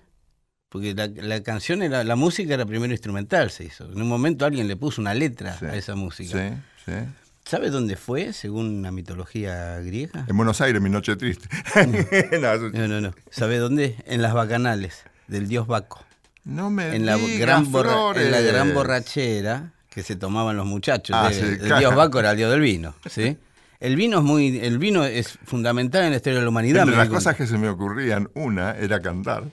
[0.69, 3.85] Porque la, la canción era, la música era primero instrumental, se hizo.
[3.85, 5.65] En un momento alguien le puso una letra Sí.
[5.65, 6.37] a esa música.
[6.37, 6.91] Sí, sí.
[7.47, 10.25] ¿Sabe dónde fue, según la mitología griega?
[10.27, 11.47] En Buenos Aires, mi noche triste.
[11.75, 13.13] no, No, no, no.
[13.31, 13.95] ¿Sabe dónde?
[14.05, 16.03] En las bacanales del dios Baco.
[16.43, 20.65] no me En la, digas, gran borra- en la gran borrachera que se tomaban los
[20.65, 21.15] muchachos.
[21.17, 21.79] Ah, sí, el claro.
[21.79, 23.37] dios Baco era el dios del vino, ¿sí?
[23.79, 26.81] El vino es muy, el vino es fundamental en la historia de la humanidad.
[26.81, 29.43] Entre las cosas que se me ocurrían, una era cantar.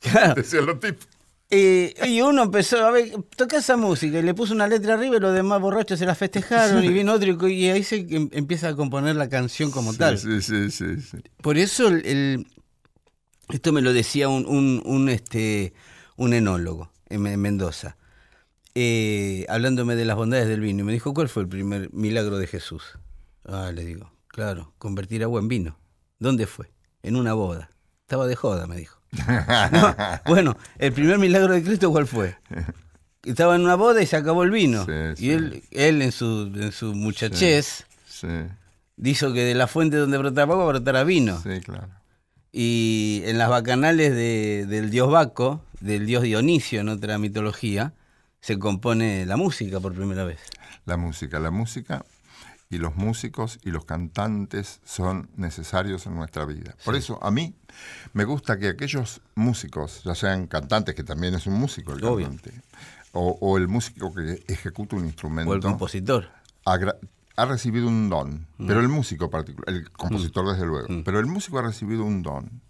[0.00, 0.34] Claro.
[0.36, 1.06] Decían los tipos.
[1.56, 5.18] Eh, y uno empezó a ver, toca esa música y le puso una letra arriba
[5.18, 8.28] y los demás borrachos se la festejaron y vino otro y, y ahí se em-
[8.32, 10.18] empieza a componer la canción como Sí, tal.
[10.18, 11.18] Sí, sí, sí, sí.
[11.40, 12.46] Por eso el, el-
[13.50, 15.74] esto me lo decía un, un, un, este,
[16.16, 17.96] un enólogo en Mendoza,
[18.74, 20.80] eh, hablándome de las bondades del vino.
[20.80, 22.82] Y me dijo, ¿cuál fue el primer milagro de Jesús?
[23.44, 25.78] Ah, le digo, claro, convertir agua en vino.
[26.18, 26.72] ¿Dónde fue?
[27.04, 27.70] En una boda.
[28.00, 29.00] Estaba de joda, me dijo.
[29.72, 29.94] No,
[30.26, 32.36] bueno, el primer milagro de Cristo, ¿cuál fue?
[33.24, 34.84] Estaba en una boda y se acabó el vino.
[34.84, 35.30] Sí, y sí.
[35.32, 38.28] él, él en su, en su muchachez Sí,
[39.02, 41.40] hizo que de la fuente donde brotaba agua brotara vino.
[41.42, 41.88] sí, claro.
[42.52, 47.92] Y en las bacanales de- del dios Baco, del dios Dionisio en otra mitología,
[48.40, 50.38] se compone la música por primera vez.
[50.86, 52.04] La música, la música
[52.74, 56.74] y los músicos y los cantantes son necesarios en nuestra vida.
[56.84, 57.54] Por eso a mí
[58.12, 62.26] me gusta que aquellos músicos, ya sean cantantes, que también es un músico el Obvio.
[62.26, 62.60] cantante,
[63.12, 66.28] o, o el músico que ejecuta un instrumento, O el compositor.
[67.36, 71.58] ha recibido un don, pero el músico particular, el compositor desde luego, pero el músico
[71.58, 72.60] ha recibido un don.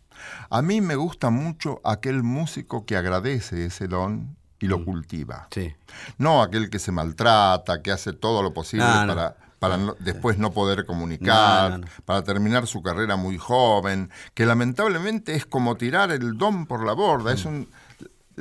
[0.50, 5.48] A mí me gusta mucho aquel músico que agradece ese don y lo cultiva.
[5.50, 5.74] Sí.
[6.16, 9.34] No aquel que se maltrata, que hace todo lo posible No, no.
[9.58, 11.90] Para, no- después no poder comunicar, No, no, no.
[12.04, 16.92] para terminar su carrera muy joven, que lamentablemente es como tirar el don por la
[16.92, 17.30] borda.
[17.32, 17.34] Mm.
[17.34, 17.68] Es un,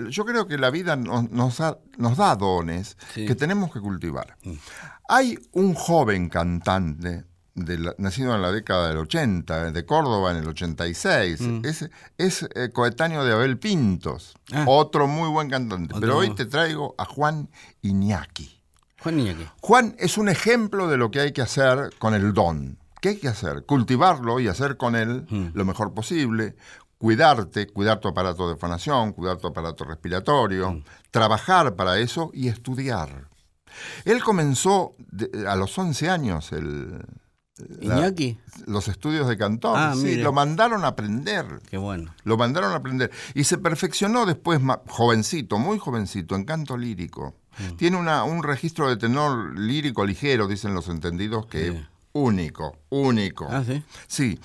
[0.09, 3.23] yo creo que la vida nos, nos da, nos da dones Sí.
[3.23, 3.27] Mm.
[3.27, 4.37] que tenemos que cultivar.
[5.07, 10.37] Hay un joven cantante de la- nacido en la década del 80, de Córdoba en
[10.37, 11.39] el 86.
[11.63, 14.55] Es, es eh, coetáneo de Abel Pintos, Mm.
[14.55, 14.65] Ah.
[14.67, 15.93] otro muy buen cantante.
[15.93, 17.49] Otro Pero hoy te traigo a Juan
[17.83, 18.59] Iñaki.
[19.03, 19.45] Juan Iñaki.
[19.61, 22.77] Juan es un ejemplo de lo que hay que hacer con el don.
[23.01, 23.65] ¿Qué hay que hacer?
[23.65, 25.47] Cultivarlo y hacer con él Mm.
[25.53, 26.55] lo mejor posible.
[26.97, 30.83] Cuidarte, cuidar tu aparato de fonación, cuidar tu aparato respiratorio, Mm.
[31.11, 33.27] trabajar para eso y estudiar.
[34.05, 36.99] Él comenzó de- a los 11 años el,
[37.81, 38.13] la-
[38.67, 39.75] los estudios de cantor.
[39.77, 40.23] Ah, sí, mire.
[40.23, 41.45] lo mandaron a aprender.
[41.69, 42.13] Qué bueno.
[42.23, 43.11] Lo mandaron a aprender.
[43.33, 47.35] Y se perfeccionó después, jovencito, muy jovencito, en canto lírico.
[47.57, 47.75] Mm.
[47.77, 51.75] Tiene una, un registro de tenor lírico ligero, dicen los entendidos, que es
[52.13, 53.47] único, único.
[53.49, 53.83] Ah, sí.
[54.07, 54.39] Sí.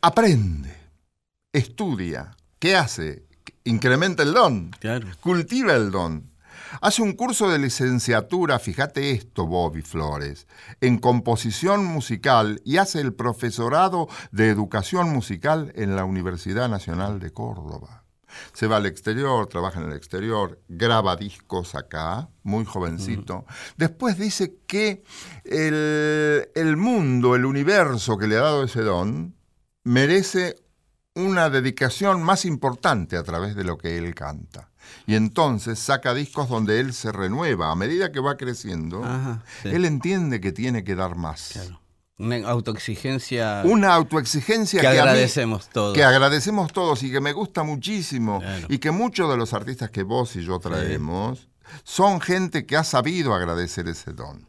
[0.00, 0.74] Aprende,
[1.52, 2.36] estudia.
[2.58, 3.24] ¿Qué hace?
[3.64, 4.70] Incrementa el don.
[4.80, 5.08] Claro.
[5.20, 6.30] Cultiva el don.
[6.80, 10.46] Hace un curso de licenciatura, fíjate esto, Bobby Flores,
[10.80, 17.32] en composición musical y hace el profesorado de educación musical en la Universidad Nacional de
[17.32, 17.99] Córdoba.
[18.52, 23.44] Se va al exterior, trabaja en el exterior, graba discos acá, muy jovencito.
[23.76, 25.02] Después dice que
[25.44, 29.34] el, el mundo, el universo que le ha dado ese don,
[29.84, 30.56] merece
[31.14, 34.70] una dedicación más importante a través de lo que él canta.
[35.06, 37.70] Y entonces saca discos donde él se renueva.
[37.70, 39.68] A medida que va creciendo, Ajá, sí.
[39.68, 41.50] él entiende que tiene que dar más.
[41.52, 41.79] Claro.
[42.20, 45.94] Una autoexigencia Una autoexigencia que que, a mí- agradecemos todos.
[45.94, 48.40] que agradecemos todos y que me gusta muchísimo.
[48.40, 48.66] Claro.
[48.68, 51.48] Y que muchos de los artistas que vos y yo traemos
[51.84, 54.46] son gente que ha sabido agradecer ese don.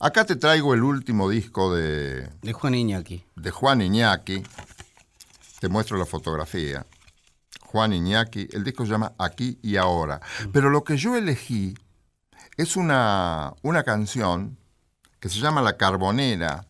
[0.00, 3.24] Acá te traigo el último disco de, De Juan Iñaki.
[3.36, 4.42] de Juan Iñaki.
[5.60, 6.84] Te muestro la fotografía.
[7.62, 8.48] Juan Iñaki.
[8.52, 10.20] El disco se llama Aquí y Ahora.
[10.52, 11.74] Pero lo que yo elegí
[12.56, 14.58] es una, una canción
[15.24, 16.66] que se llama La Carbonera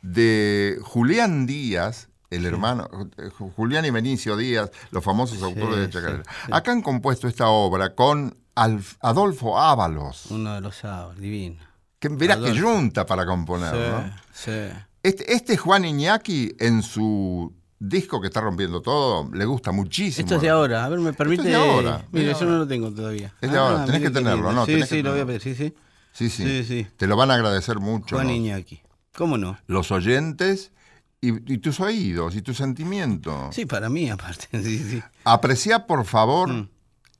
[0.00, 6.22] de Julián Díaz, el hermano, eh, Julián y Benicio Díaz, los famosos autores de Chacarera.
[6.50, 11.60] Acá han compuesto esta obra con Alf- Adolfo Ábalos, Uno de los sábados, divino.
[11.98, 14.02] que verás que junta para componer, ¿no?
[14.32, 14.76] Sí, sí.
[15.02, 20.24] Este, este Juan Iñaki, en su disco que está rompiendo todo, le gusta muchísimo.
[20.24, 20.86] Esto es de ahora.
[20.86, 21.42] A ver, me permite.
[21.42, 23.34] de ahora, Mire, yo no lo tengo todavía.
[23.42, 24.52] Es de ahora, tenés mire que tenerlo.
[24.52, 24.64] ¿no?
[24.64, 25.74] Sí, Tenés sí, lo voy a pedir, sí, sí.
[26.12, 26.86] Sí, sí, Sí, sí.
[26.96, 28.16] Te lo van a agradecer mucho.
[28.16, 28.32] Juan ¿no?
[28.34, 28.80] Iñaki.
[29.14, 29.58] ¿Cómo no?
[29.66, 30.72] Los oyentes
[31.20, 33.54] y, y tus oídos y tus sentimientos.
[33.54, 34.46] Sí, para mí aparte.
[34.62, 35.02] Sí, sí.
[35.24, 36.68] Aprecia, por favor, Mm.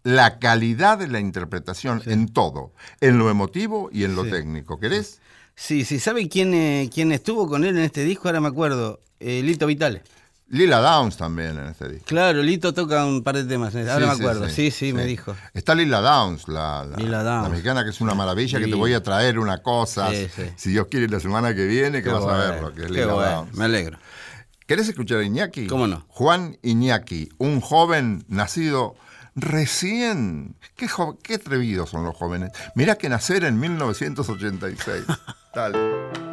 [0.05, 4.79] la calidad de la interpretación en todo, en lo emotivo y en lo técnico.
[4.81, 5.21] ¿Querés?
[5.55, 6.01] Sí, sí.
[6.01, 8.29] ¿Sabe quién, eh, quién estuvo con él en este disco?
[8.29, 9.01] Ahora me acuerdo.
[9.19, 10.03] Eh, Lito Vitale.
[10.51, 12.07] Lila Downs también en este disco.
[12.07, 13.75] Claro, Lito toca un par de temas.
[13.75, 14.49] Ahora Sí, me sí, acuerdo.
[14.49, 15.37] Sí, sí, me dijo.
[15.55, 17.51] Está Lila Downs, la, la- Lila la Downs.
[17.51, 20.43] mexicana, que es una maravilla, que te voy a traer una cosa, Sí, sí.
[20.57, 22.87] si Dios quiere, la semana que viene, que Qué vas a bueno, verlo, que es
[22.89, 23.55] qué Lila bueno, Downs.
[23.57, 23.99] Me alegro.
[24.67, 25.67] ¿Querés escuchar a Iñaki?
[25.69, 26.05] ¿Cómo no?
[26.09, 28.97] Juan Iñaki, un joven nacido
[29.37, 30.57] recién.
[30.77, 32.51] Qué, jo- qué atrevidos son los jóvenes.
[32.75, 35.05] Mirá que nacer en 1986.
[35.55, 36.30] Dale.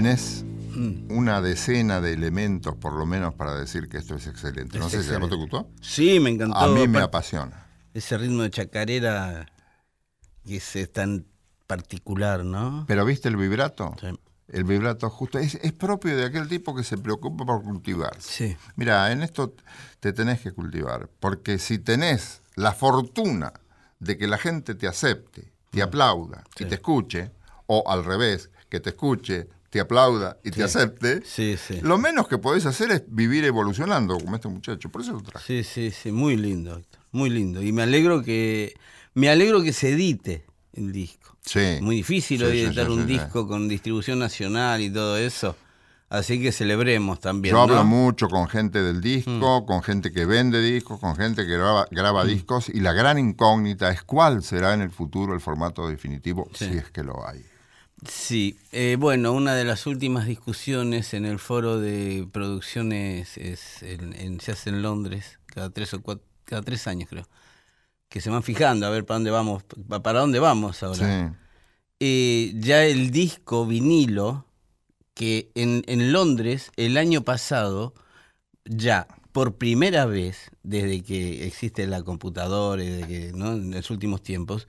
[0.00, 0.44] Tenés
[0.74, 1.12] Mm.
[1.12, 4.78] una decena de elementos, por lo menos, para decir que esto es excelente.
[4.78, 5.68] No sé si a vos te gustó.
[5.82, 6.56] Sí, me encantó.
[6.56, 7.66] A mí me apasiona.
[7.92, 9.44] Ese ritmo de chacarera
[10.46, 11.26] que es tan
[11.66, 12.86] particular, ¿no?
[12.88, 13.94] Pero ¿viste el vibrato?
[14.00, 14.06] Sí.
[14.48, 18.22] El vibrato justo es, es propio de aquel tipo que se preocupa por cultivarse.
[18.22, 18.56] Sí.
[18.76, 19.54] Mira, en esto
[20.00, 23.52] te tenés que cultivar, porque si tenés la fortuna
[23.98, 26.68] de que la gente te acepte, te aplauda y Mm.
[26.68, 27.30] Te escuche,
[27.66, 31.80] o al revés, que te escuche, te aplauda y te acepte, Sí, sí.
[31.80, 34.90] lo menos que podés hacer es vivir evolucionando como este muchacho.
[34.90, 35.46] Por eso lo traje.
[35.46, 37.62] Sí, sí, sí, muy lindo, Héctor, muy lindo.
[37.62, 38.74] Y me alegro que
[39.14, 41.36] me alegro que se edite el disco.
[41.42, 41.78] Sí.
[41.80, 45.56] Muy difícil hoy editar un disco con distribución nacional y todo eso.
[46.08, 47.54] Así que celebremos también.
[47.54, 47.68] Yo ¿no?
[47.68, 47.70] Mm.
[47.70, 51.86] hablo mucho con gente del disco, con gente que vende discos, con gente que graba,
[51.92, 56.48] graba discos, y la gran incógnita es cuál será en el futuro el formato definitivo,
[56.52, 57.44] si es que lo hay.
[58.08, 64.14] Sí, eh, bueno, una de las últimas discusiones en el foro de producciones es en-
[64.14, 67.28] en- se hace en Londres cada tres o cuatro, cada tres años creo,
[68.08, 71.28] que se van fijando a ver para dónde vamos, pa- para dónde vamos ahora.
[71.30, 71.36] Sí.
[72.00, 74.46] Eh, ya el disco vinilo
[75.12, 77.92] que en, en Londres el año pasado
[78.64, 83.52] ya por primera vez desde que existe la computadora desde que ¿no?
[83.52, 84.66] en los últimos tiempos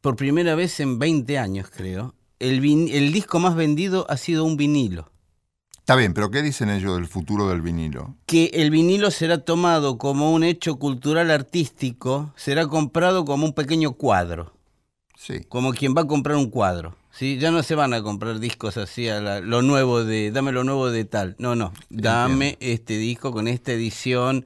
[0.00, 4.44] por primera vez en 20 años creo el, vin- el disco más vendido ha sido
[4.44, 5.10] un vinilo
[5.78, 8.14] Está bien, pero ¿qué dicen ellos del futuro del vinilo?
[8.26, 13.92] que el vinilo será tomado como un hecho cultural artístico será comprado como un pequeño
[13.92, 14.52] cuadro
[15.16, 15.40] Sí.
[15.48, 16.96] como quien va a comprar un cuadro.
[17.10, 17.38] ¿sí?
[17.38, 20.64] Ya no se van a comprar discos así, a la- lo nuevo de, dame lo
[20.64, 21.36] nuevo de tal.
[21.38, 24.44] No, no, dame este disco con esta edición,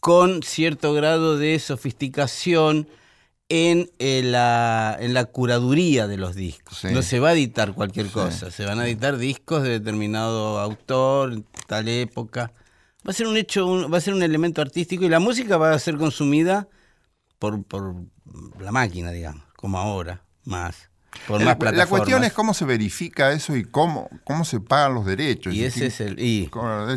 [0.00, 2.88] con cierto grado de sofisticación
[3.48, 6.78] en, eh, la, en la curaduría de los discos.
[6.78, 6.88] Sí.
[6.92, 11.32] No se va a editar cualquier cosa, se van a editar discos de determinado autor,
[11.32, 12.52] en tal época.
[13.06, 15.56] Va a ser un hecho, un- va a ser un elemento artístico y la música
[15.58, 16.66] va a ser consumida
[17.38, 17.94] por, por
[18.60, 20.90] la máquina, digamos, como ahora, más.
[21.26, 21.88] Por La, más la plataformas.
[21.88, 25.54] cuestión es cómo se verifica eso y cómo, cómo se pagan los derechos.
[25.54, 26.18] Y ese es el.
[26.20, 26.50] Y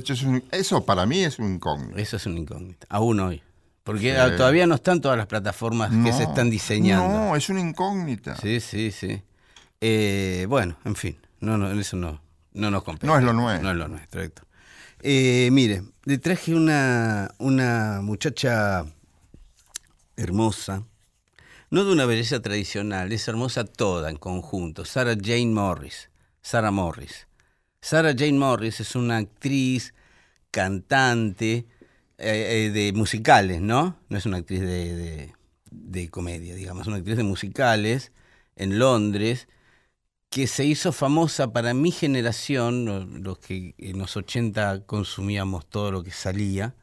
[0.07, 1.95] es un- eso para mí es un incógnito.
[1.97, 2.85] eso es una incógnita.
[2.89, 3.41] Aún hoy.
[3.89, 4.17] Porque Sí.
[4.19, 7.07] ah, todavía no están todas las plataformas que se están diseñando.
[7.09, 8.35] No, es una incógnita.
[8.35, 9.23] Sí, sí, sí.
[9.81, 12.21] Eh, bueno, en fin, no, no, eso no,
[12.53, 13.07] no nos compete.
[13.07, 13.63] No es lo nuestro.
[13.63, 14.45] No es lo nuestro, Héctor.
[15.01, 18.85] Eh, mire, le traje una, una muchacha
[20.17, 20.83] hermosa,
[21.71, 26.11] no de una belleza tradicional, es hermosa toda en conjunto, Sarah Jane Morris.
[26.43, 27.25] Sarah Morris.
[27.81, 29.95] Sarah Jane Morris es una actriz,
[30.51, 31.65] cantante
[32.19, 33.97] eh, eh, de musicales, ¿no?
[34.09, 35.33] No es una actriz de, de-
[35.71, 38.11] de comedia, digamos, una actriz de musicales
[38.55, 39.47] en Londres
[40.29, 45.91] que se hizo famosa para mi generación, lo- los que en los 80 consumíamos todo
[45.91, 46.75] lo que salía,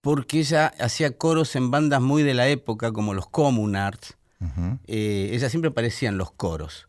[0.00, 4.16] porque ella hacía coros en bandas muy de la época, como los Communards.
[4.40, 4.78] Ujú.
[4.86, 6.88] Eh, ella siempre aparecía en los coros.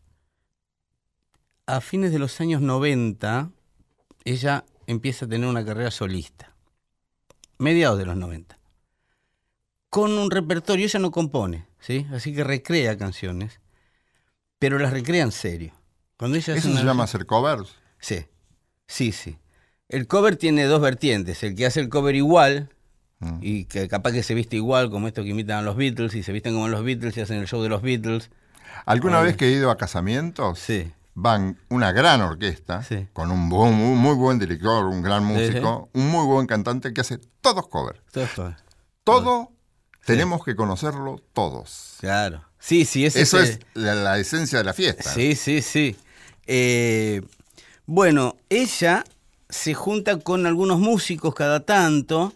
[1.66, 3.50] A fines de los años 90,
[4.24, 6.49] ella empieza a tener una carrera solista.
[7.60, 8.58] Mediados de los 90.
[9.90, 12.06] Con un repertorio, ella no compone, ¿sí?
[12.12, 13.60] Así que recrea canciones,
[14.58, 15.72] pero las recrea en serio.
[16.16, 17.74] Cuando ella Eso se una- llama hacer covers.
[17.98, 18.26] Sí,
[18.86, 19.38] sí, sí.
[19.88, 21.42] El cover tiene dos vertientes.
[21.42, 22.70] El que hace el cover igual,
[23.18, 23.38] Mm.
[23.42, 26.22] y que capaz que se viste igual, como estos que imitan a los Beatles, y
[26.22, 28.30] se visten como los Beatles y hacen el show de los Beatles.
[28.86, 30.58] ¿Alguna Ah, vez que he ido a casamientos?
[30.58, 30.90] Sí.
[31.22, 33.06] Van una gran orquesta, Sí.
[33.12, 36.94] con un, bu- un muy buen director, un gran Sí, músico, un muy buen cantante
[36.94, 38.00] que hace todos covers.
[38.10, 38.54] Todo esto.
[39.04, 39.52] Todo
[40.06, 41.96] tenemos que conocerlo todos.
[42.00, 42.42] Claro.
[42.58, 45.12] Sí, sí, ese Eso el- es la, la esencia de la fiesta.
[45.12, 45.96] Sí, sí, sí.
[46.46, 47.20] Eh,
[47.86, 49.04] bueno, ella
[49.48, 52.32] se junta con algunos músicos cada tanto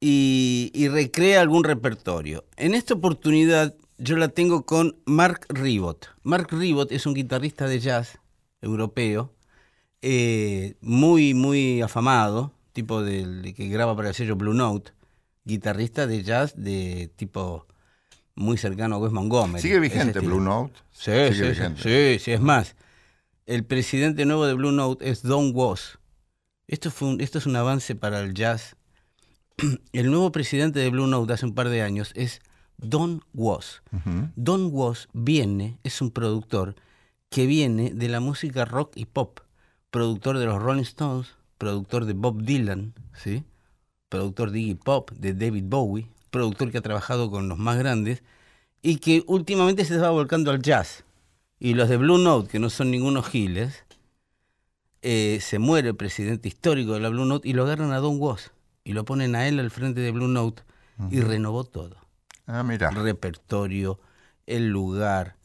[0.00, 2.44] y, y recrea algún repertorio.
[2.56, 6.08] En esta oportunidad yo la tengo con Mark Ribot.
[6.22, 8.18] Mark Ribot es un guitarrista de jazz
[8.60, 9.32] europeo,
[10.00, 14.92] eh, muy, muy afamado, tipo del de que graba para el sello Blue Note,
[15.44, 17.66] guitarrista de jazz de tipo
[18.34, 19.60] muy cercano a Wes Montgomery.
[19.62, 20.20] ¿Sigue vigente.
[20.20, 20.80] Blue Note?
[20.90, 21.82] Sí, Sigue sí, sí, vigente.
[22.18, 22.76] sí, sí, es más.
[23.46, 25.98] El presidente nuevo de Blue Note es Don Was.
[26.68, 28.76] Esto, fue un- esto es un avance para el jazz.
[29.92, 32.40] El nuevo presidente de Blue Note hace un par de años es
[32.78, 33.82] Don Was.
[34.36, 36.74] Don Was viene, es un productor
[37.30, 39.40] que viene de la música rock y pop.
[39.90, 43.44] Productor de los Rolling Stones, productor de Bob Dylan, ¿sí?
[44.08, 48.22] productor de Iggy Pop, de David Bowie, productor que ha trabajado con los más grandes
[48.82, 51.04] y que últimamente se va volcando al jazz.
[51.58, 53.84] Y los de Blue Note, que no son ningunos giles,
[55.00, 58.16] eh, se muere el presidente histórico de la Blue Note y lo agarran a Don
[58.20, 58.52] Was
[58.84, 60.62] y lo ponen a él al frente de Blue Note
[61.10, 61.96] y renovó todo.
[62.46, 64.00] Ah, mira, Repertorio,
[64.46, 65.36] el lugar,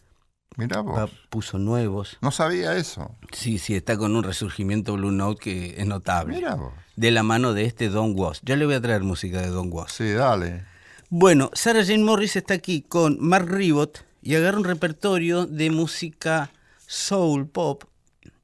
[0.56, 1.12] mira vos.
[1.30, 2.18] puso nuevos.
[2.22, 3.16] No sabía eso.
[3.32, 6.36] Sí, sí, está con un resurgimiento Blue Note que es notable.
[6.36, 6.74] Mira vos.
[6.95, 8.41] De la mano de este Don Was.
[8.43, 9.91] Ya le voy a traer música de Don Was.
[9.91, 10.66] Sí, dale.
[11.10, 16.52] Bueno, Sarah Jane Morris está aquí con Mark Ribot y agarra un repertorio de música
[16.86, 17.84] soul pop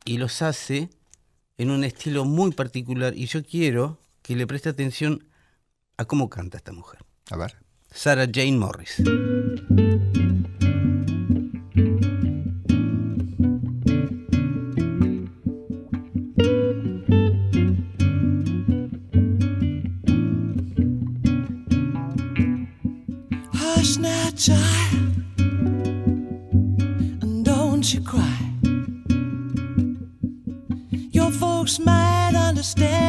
[0.05, 0.89] y los hace
[1.57, 5.25] en un estilo muy particular y yo quiero que le preste atención
[5.97, 6.99] a cómo canta esta mujer.
[7.31, 7.57] A ver.
[7.95, 8.97] Sarah Jane Morris.
[23.53, 24.93] Hush now, child,
[27.21, 28.39] and don't you cry.
[31.11, 33.02] Your folks might understand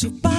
[0.00, 0.29] So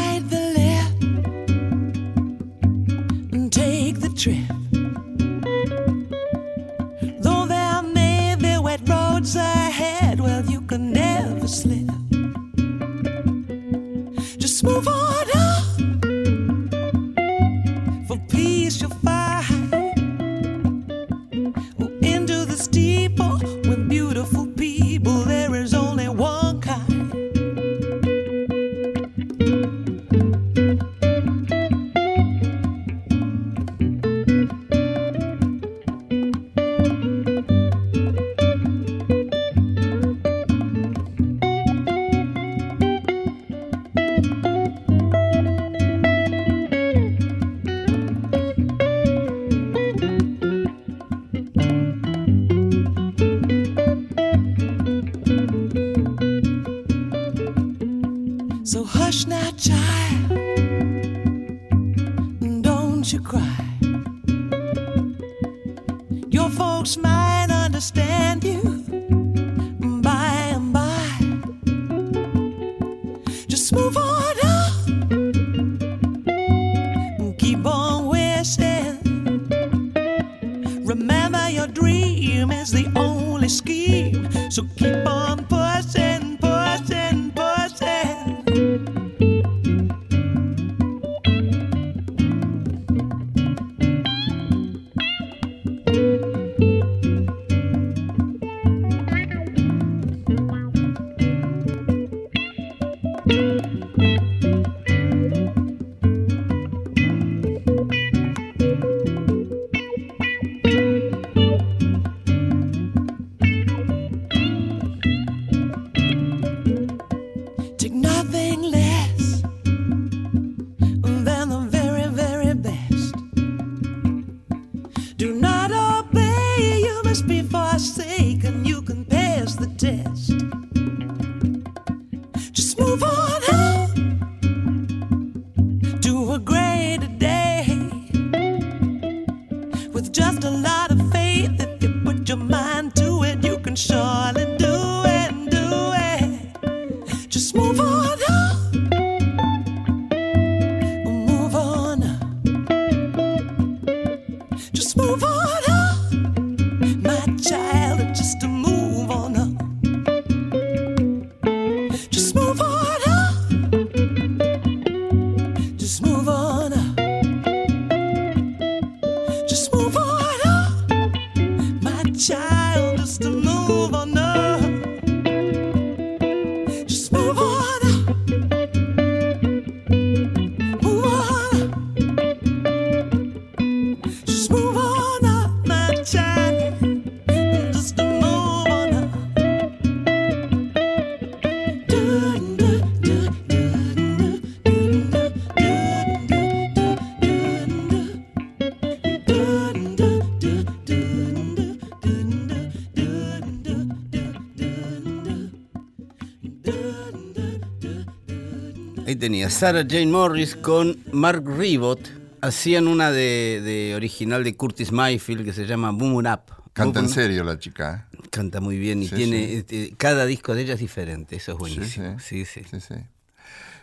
[209.12, 212.00] Ahí tenía Sarah Jane Morris con Mark Ribot.
[212.40, 216.40] Hacían una de, de original de Curtis Mayfield que se llama Boom Up.
[216.72, 218.08] Canta en serio la chica.
[218.14, 218.18] ¿eh?
[218.30, 219.54] Canta muy bien y Sí, tiene sí.
[219.58, 222.20] este, cada disco de ella es diferente, eso es buenísimo.
[222.22, 222.96] Sí, Sí, sí.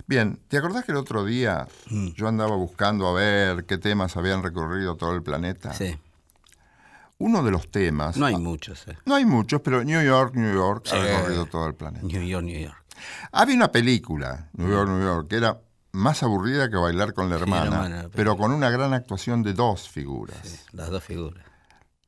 [0.07, 2.09] Bien, ¿te acordás que el otro día Mm.
[2.17, 5.75] yo andaba buscando a ver qué temas habían recorrido todo el planeta?
[5.75, 5.95] Sí.
[7.19, 8.17] Uno de los temas.
[8.17, 8.89] No hay muchos.
[8.89, 8.97] eh.
[9.05, 12.07] No hay muchos, pero New York, New York ha recorrido todo el planeta.
[12.07, 12.78] New York, New York.
[13.33, 15.61] Había una película, New York, New York, que era
[15.93, 19.89] más aburrida que bailar con la Sí, hermana, pero con una gran actuación de dos
[19.89, 20.37] figuras.
[20.43, 21.45] Sí, las dos figuras.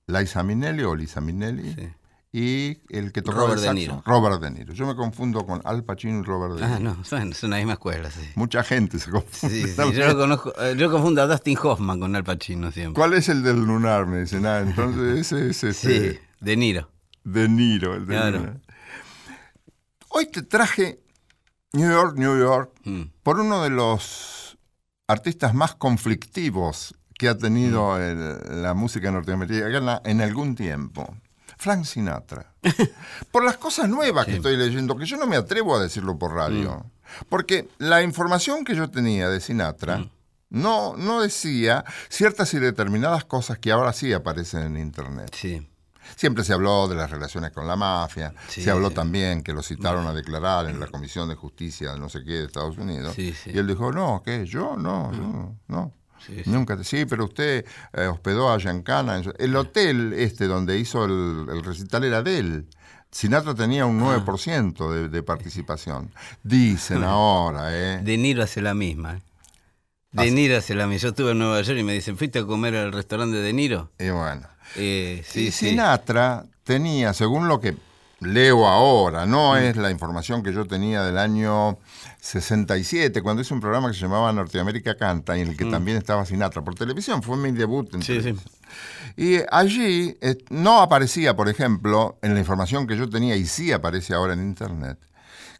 [0.06, 1.88] Liza Minnelli o Lisa Minnelli Sí.
[2.32, 4.02] y el que tocaba Robert el De saxo, Niro.
[4.04, 4.72] Robert De Niro.
[4.72, 6.74] Yo me confundo con Al Pacino y Robert De Niro.
[6.76, 8.20] Ah, no, son, son la misma escuela, sí.
[8.34, 9.54] Mucha gente se confunde.
[9.62, 10.00] Sí, sí, también.
[10.02, 13.00] yo lo conozco, eh, yo confundo a Dustin Hoffman con Al Pacino siempre.
[13.00, 14.06] ¿Cuál es el del lunar?
[14.06, 16.90] Me dicen, ah, entonces ese es este, Sí, De Niro.
[17.24, 17.94] De Niro.
[17.94, 18.38] El del Claro.
[18.38, 18.60] lunar.
[20.12, 21.00] Hoy te traje
[21.72, 23.02] New York, New York, Mm.
[23.22, 24.58] por uno de los
[25.06, 28.00] artistas más conflictivos que ha tenido Mm.
[28.02, 31.14] el- la música norteamericana en algún tiempo.
[31.58, 32.54] Frank Sinatra.
[33.30, 36.32] por las cosas nuevas que estoy leyendo, que yo no me atrevo a decirlo por
[36.34, 36.78] radio.
[36.84, 37.24] Mm.
[37.28, 40.08] Porque la información que yo tenía de Sinatra
[40.48, 45.30] no, no decía ciertas y determinadas cosas que ahora sí aparecen en Internet.
[45.34, 45.68] Sí.
[46.16, 49.62] Siempre se habló de las relaciones con la mafia, Sí, se habló también que lo
[49.62, 53.14] citaron a declarar en la Comisión de Justicia de no sé qué de Estados Unidos.
[53.14, 53.50] Sí, sí.
[53.54, 54.44] Y él dijo, no, ¿qué?
[54.46, 54.76] ¿Yo?
[54.76, 55.92] No, yo no.
[56.46, 56.84] Nunca te...
[56.84, 59.22] Sí, pero usted eh, hospedó a Giancana.
[59.22, 62.66] su- El hotel este donde hizo el, el recital era de él.
[63.10, 64.22] Sinatra tenía un Ah.
[64.24, 66.12] 9% de, de participación.
[66.42, 68.00] Dicen ahora, ¿eh?
[68.02, 69.20] De Niro hace la misma.
[70.12, 71.02] De Niro hace la misma.
[71.02, 73.90] Yo estuve en Nueva York y me dicen, ¿fuiste a comer al restaurante de Niro?
[73.98, 74.42] Y bueno.
[74.76, 75.70] Eh, sí, y sí.
[75.70, 77.76] Sinatra tenía, según lo que
[78.20, 79.58] leo ahora, no Mm.
[79.58, 81.78] es la información que yo tenía del año
[82.20, 85.96] 67, cuando hice un programa que se llamaba Norteamérica Canta, y en el que también
[85.96, 88.02] estaba Sinatra por televisión, fue mi debut en Mm.
[88.02, 88.20] Sí, sí.
[88.20, 88.52] televisión.
[89.16, 93.72] Y allí eh, no aparecía, por ejemplo, en la información que yo tenía, y sí
[93.72, 94.98] aparece ahora en Internet,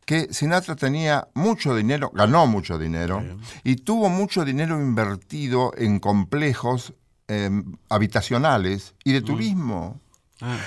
[0.04, 3.22] que Sinatra tenía mucho dinero, ganó mucho dinero,
[3.62, 6.94] y tuvo mucho dinero invertido en complejos
[7.28, 7.50] eh,
[7.88, 10.00] habitacionales y de turismo.
[10.40, 10.58] Ah,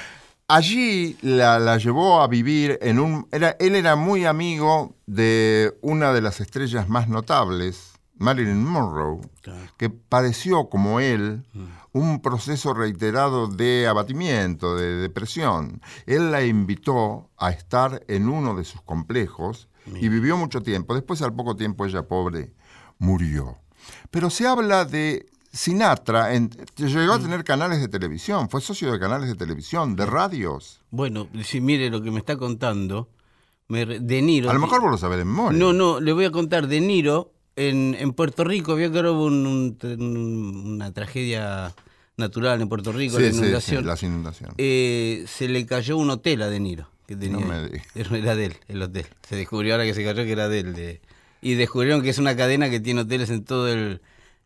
[0.48, 3.28] Allí la, la llevó a vivir en un...
[3.32, 9.60] Era, él era muy amigo de una de las estrellas más notables, Marilyn Monroe, claro.
[9.78, 11.44] que padeció como él
[11.94, 15.82] un proceso reiterado de abatimiento, de depresión.
[16.06, 20.94] Él la invitó a estar en uno de sus complejos y vivió mucho tiempo.
[20.96, 22.54] Después, al poco tiempo, ella, pobre,
[23.00, 23.58] murió.
[24.12, 29.00] Pero se habla de Sinatra, en- llegó a tener canales de televisión, fue socio de
[29.00, 30.82] canales de televisión, de radios.
[30.90, 33.10] Bueno, si mire lo que me está contando,
[33.68, 34.50] me De Niro.
[34.50, 35.60] A lo mejor vos lo sabés de memoria.
[35.60, 36.68] No, no, le voy a contar.
[36.68, 41.74] De Niro, en, en Puerto Rico, vio que hubo un- un- un- una tragedia
[42.18, 43.86] natural en Puerto Rico, la Sí, sí, sí, inundación.
[43.86, 44.56] las inundaciones.
[44.58, 46.90] Eh, se le cayó un hotel a De Niro.
[47.08, 47.82] Que tenía No me.
[47.96, 49.06] Era de él, el hotel.
[49.28, 50.74] Se descubrió ahora que se cayó que era de él.
[50.74, 51.02] de-
[51.42, 54.02] y descubrieron que es una cadena que tiene hoteles en todo el,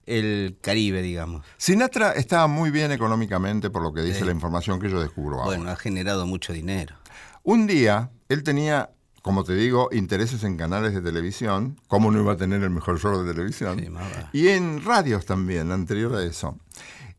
[0.07, 1.45] el Caribe, digamos.
[1.57, 4.25] Sinatra estaba muy bien económicamente por lo que dice Sí.
[4.25, 5.45] la información que yo descubro ahora.
[5.57, 6.95] Bueno, ha generado mucho dinero.
[7.43, 8.89] Un día, él tenía,
[9.21, 12.99] como te digo, intereses en canales de televisión, como no iba a tener el mejor
[12.99, 13.87] show de televisión, Sí,
[14.33, 16.57] y en radios también, anterior a eso.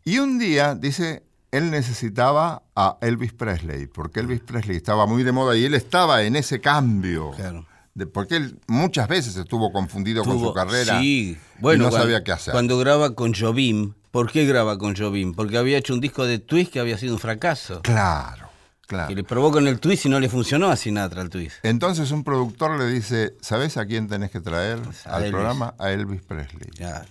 [0.04, 5.32] Y un día, dice, él necesitaba a Elvis Presley, porque Elvis Presley estaba muy de
[5.32, 7.32] moda y él estaba en ese cambio.
[7.36, 7.66] Claro.
[7.94, 12.22] De- porque él muchas veces estuvo confundido con su carrera Sí, bueno, y no sabía
[12.22, 12.52] qué hacer.
[12.52, 15.34] Cuando graba con Jobim, ¿por qué graba con Jobim?
[15.34, 17.82] Porque había hecho un disco de twist que había sido un fracaso.
[17.82, 18.47] Claro,
[18.88, 19.08] claro.
[19.08, 21.56] Que le probó con el twist y no le funcionó a Sinatra el twist.
[21.62, 25.30] Entonces un productor le dice, ¿sabes a quién tenés que traer al Elvis.
[25.32, 25.74] programa?
[25.78, 26.68] A Elvis Presley.
[26.76, 27.06] Claro.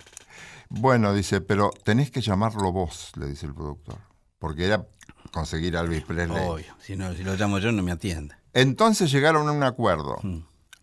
[0.69, 3.99] Bueno, dice, pero tenés que llamarlo vos, le dice el productor.
[4.37, 4.85] Porque era
[5.31, 6.45] conseguir a Elvis Presley.
[6.45, 6.75] Obvio.
[6.81, 8.35] Si, no, si lo llamo yo, no me atiende.
[8.53, 10.17] Entonces llegaron a un acuerdo.
[10.23, 10.39] Mm.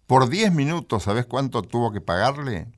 [0.07, 2.69] Por 10 minutos, ¿sabés cuánto tuvo que pagarle?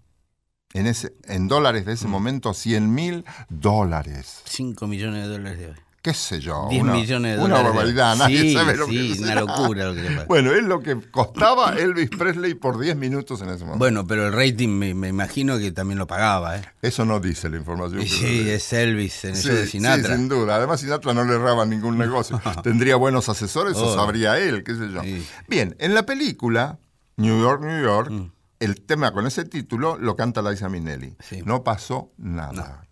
[0.74, 1.94] En, ese, en dólares de Mm.
[1.94, 4.42] ese momento, 100 mil dólares.
[4.46, 5.76] 5 millones de dólares de hoy.
[6.06, 6.68] Qué sé yo.
[6.70, 7.74] 10 una, millones de Una dólares.
[7.74, 10.26] barbaridad, nadie Sí, sabe lo sí, que una locura lo que le pasa.
[10.28, 13.78] Bueno, es lo que costaba Elvis Presley por 10 minutos en ese momento.
[13.80, 16.62] Bueno, pero el rating me, me imagino que también lo pagaba, ¿eh?
[16.80, 18.00] Eso no dice la información.
[18.02, 20.14] Y sí, es Elvis en Sí, show de sí, Sinatra.
[20.16, 20.54] sin duda.
[20.56, 22.40] Además, Sinatra no le erraba ningún negocio.
[22.62, 23.94] Tendría buenos asesores o Oh.
[23.96, 25.02] sabría él, qué sé yo.
[25.02, 25.26] Sí.
[25.48, 26.78] Bien, en la película,
[27.16, 28.30] New York, New York, Mm.
[28.60, 31.16] el tema con ese título lo canta Liza Minnelli.
[31.20, 31.42] Sí.
[31.44, 32.85] No pasó nada.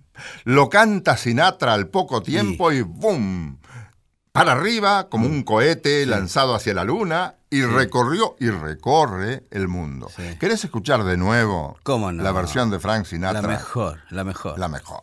[0.44, 3.58] Lo canta Sinatra al poco tiempo y ¡boom!
[4.32, 10.10] Para arriba, como un cohete lanzado hacia la luna, y recorrió y recorre el mundo.
[10.40, 12.20] ¿Querés escuchar de nuevo ¿Cómo no?
[12.20, 13.42] la versión de Frank Sinatra?
[13.42, 14.58] La mejor, la mejor.
[14.58, 15.02] La mejor.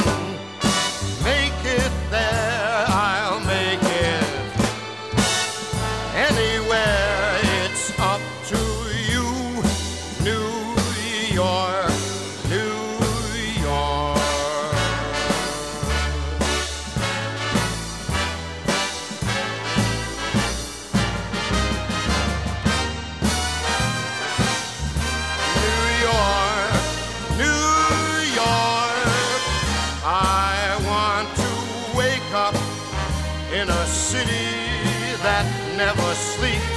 [35.85, 36.70] never sleep.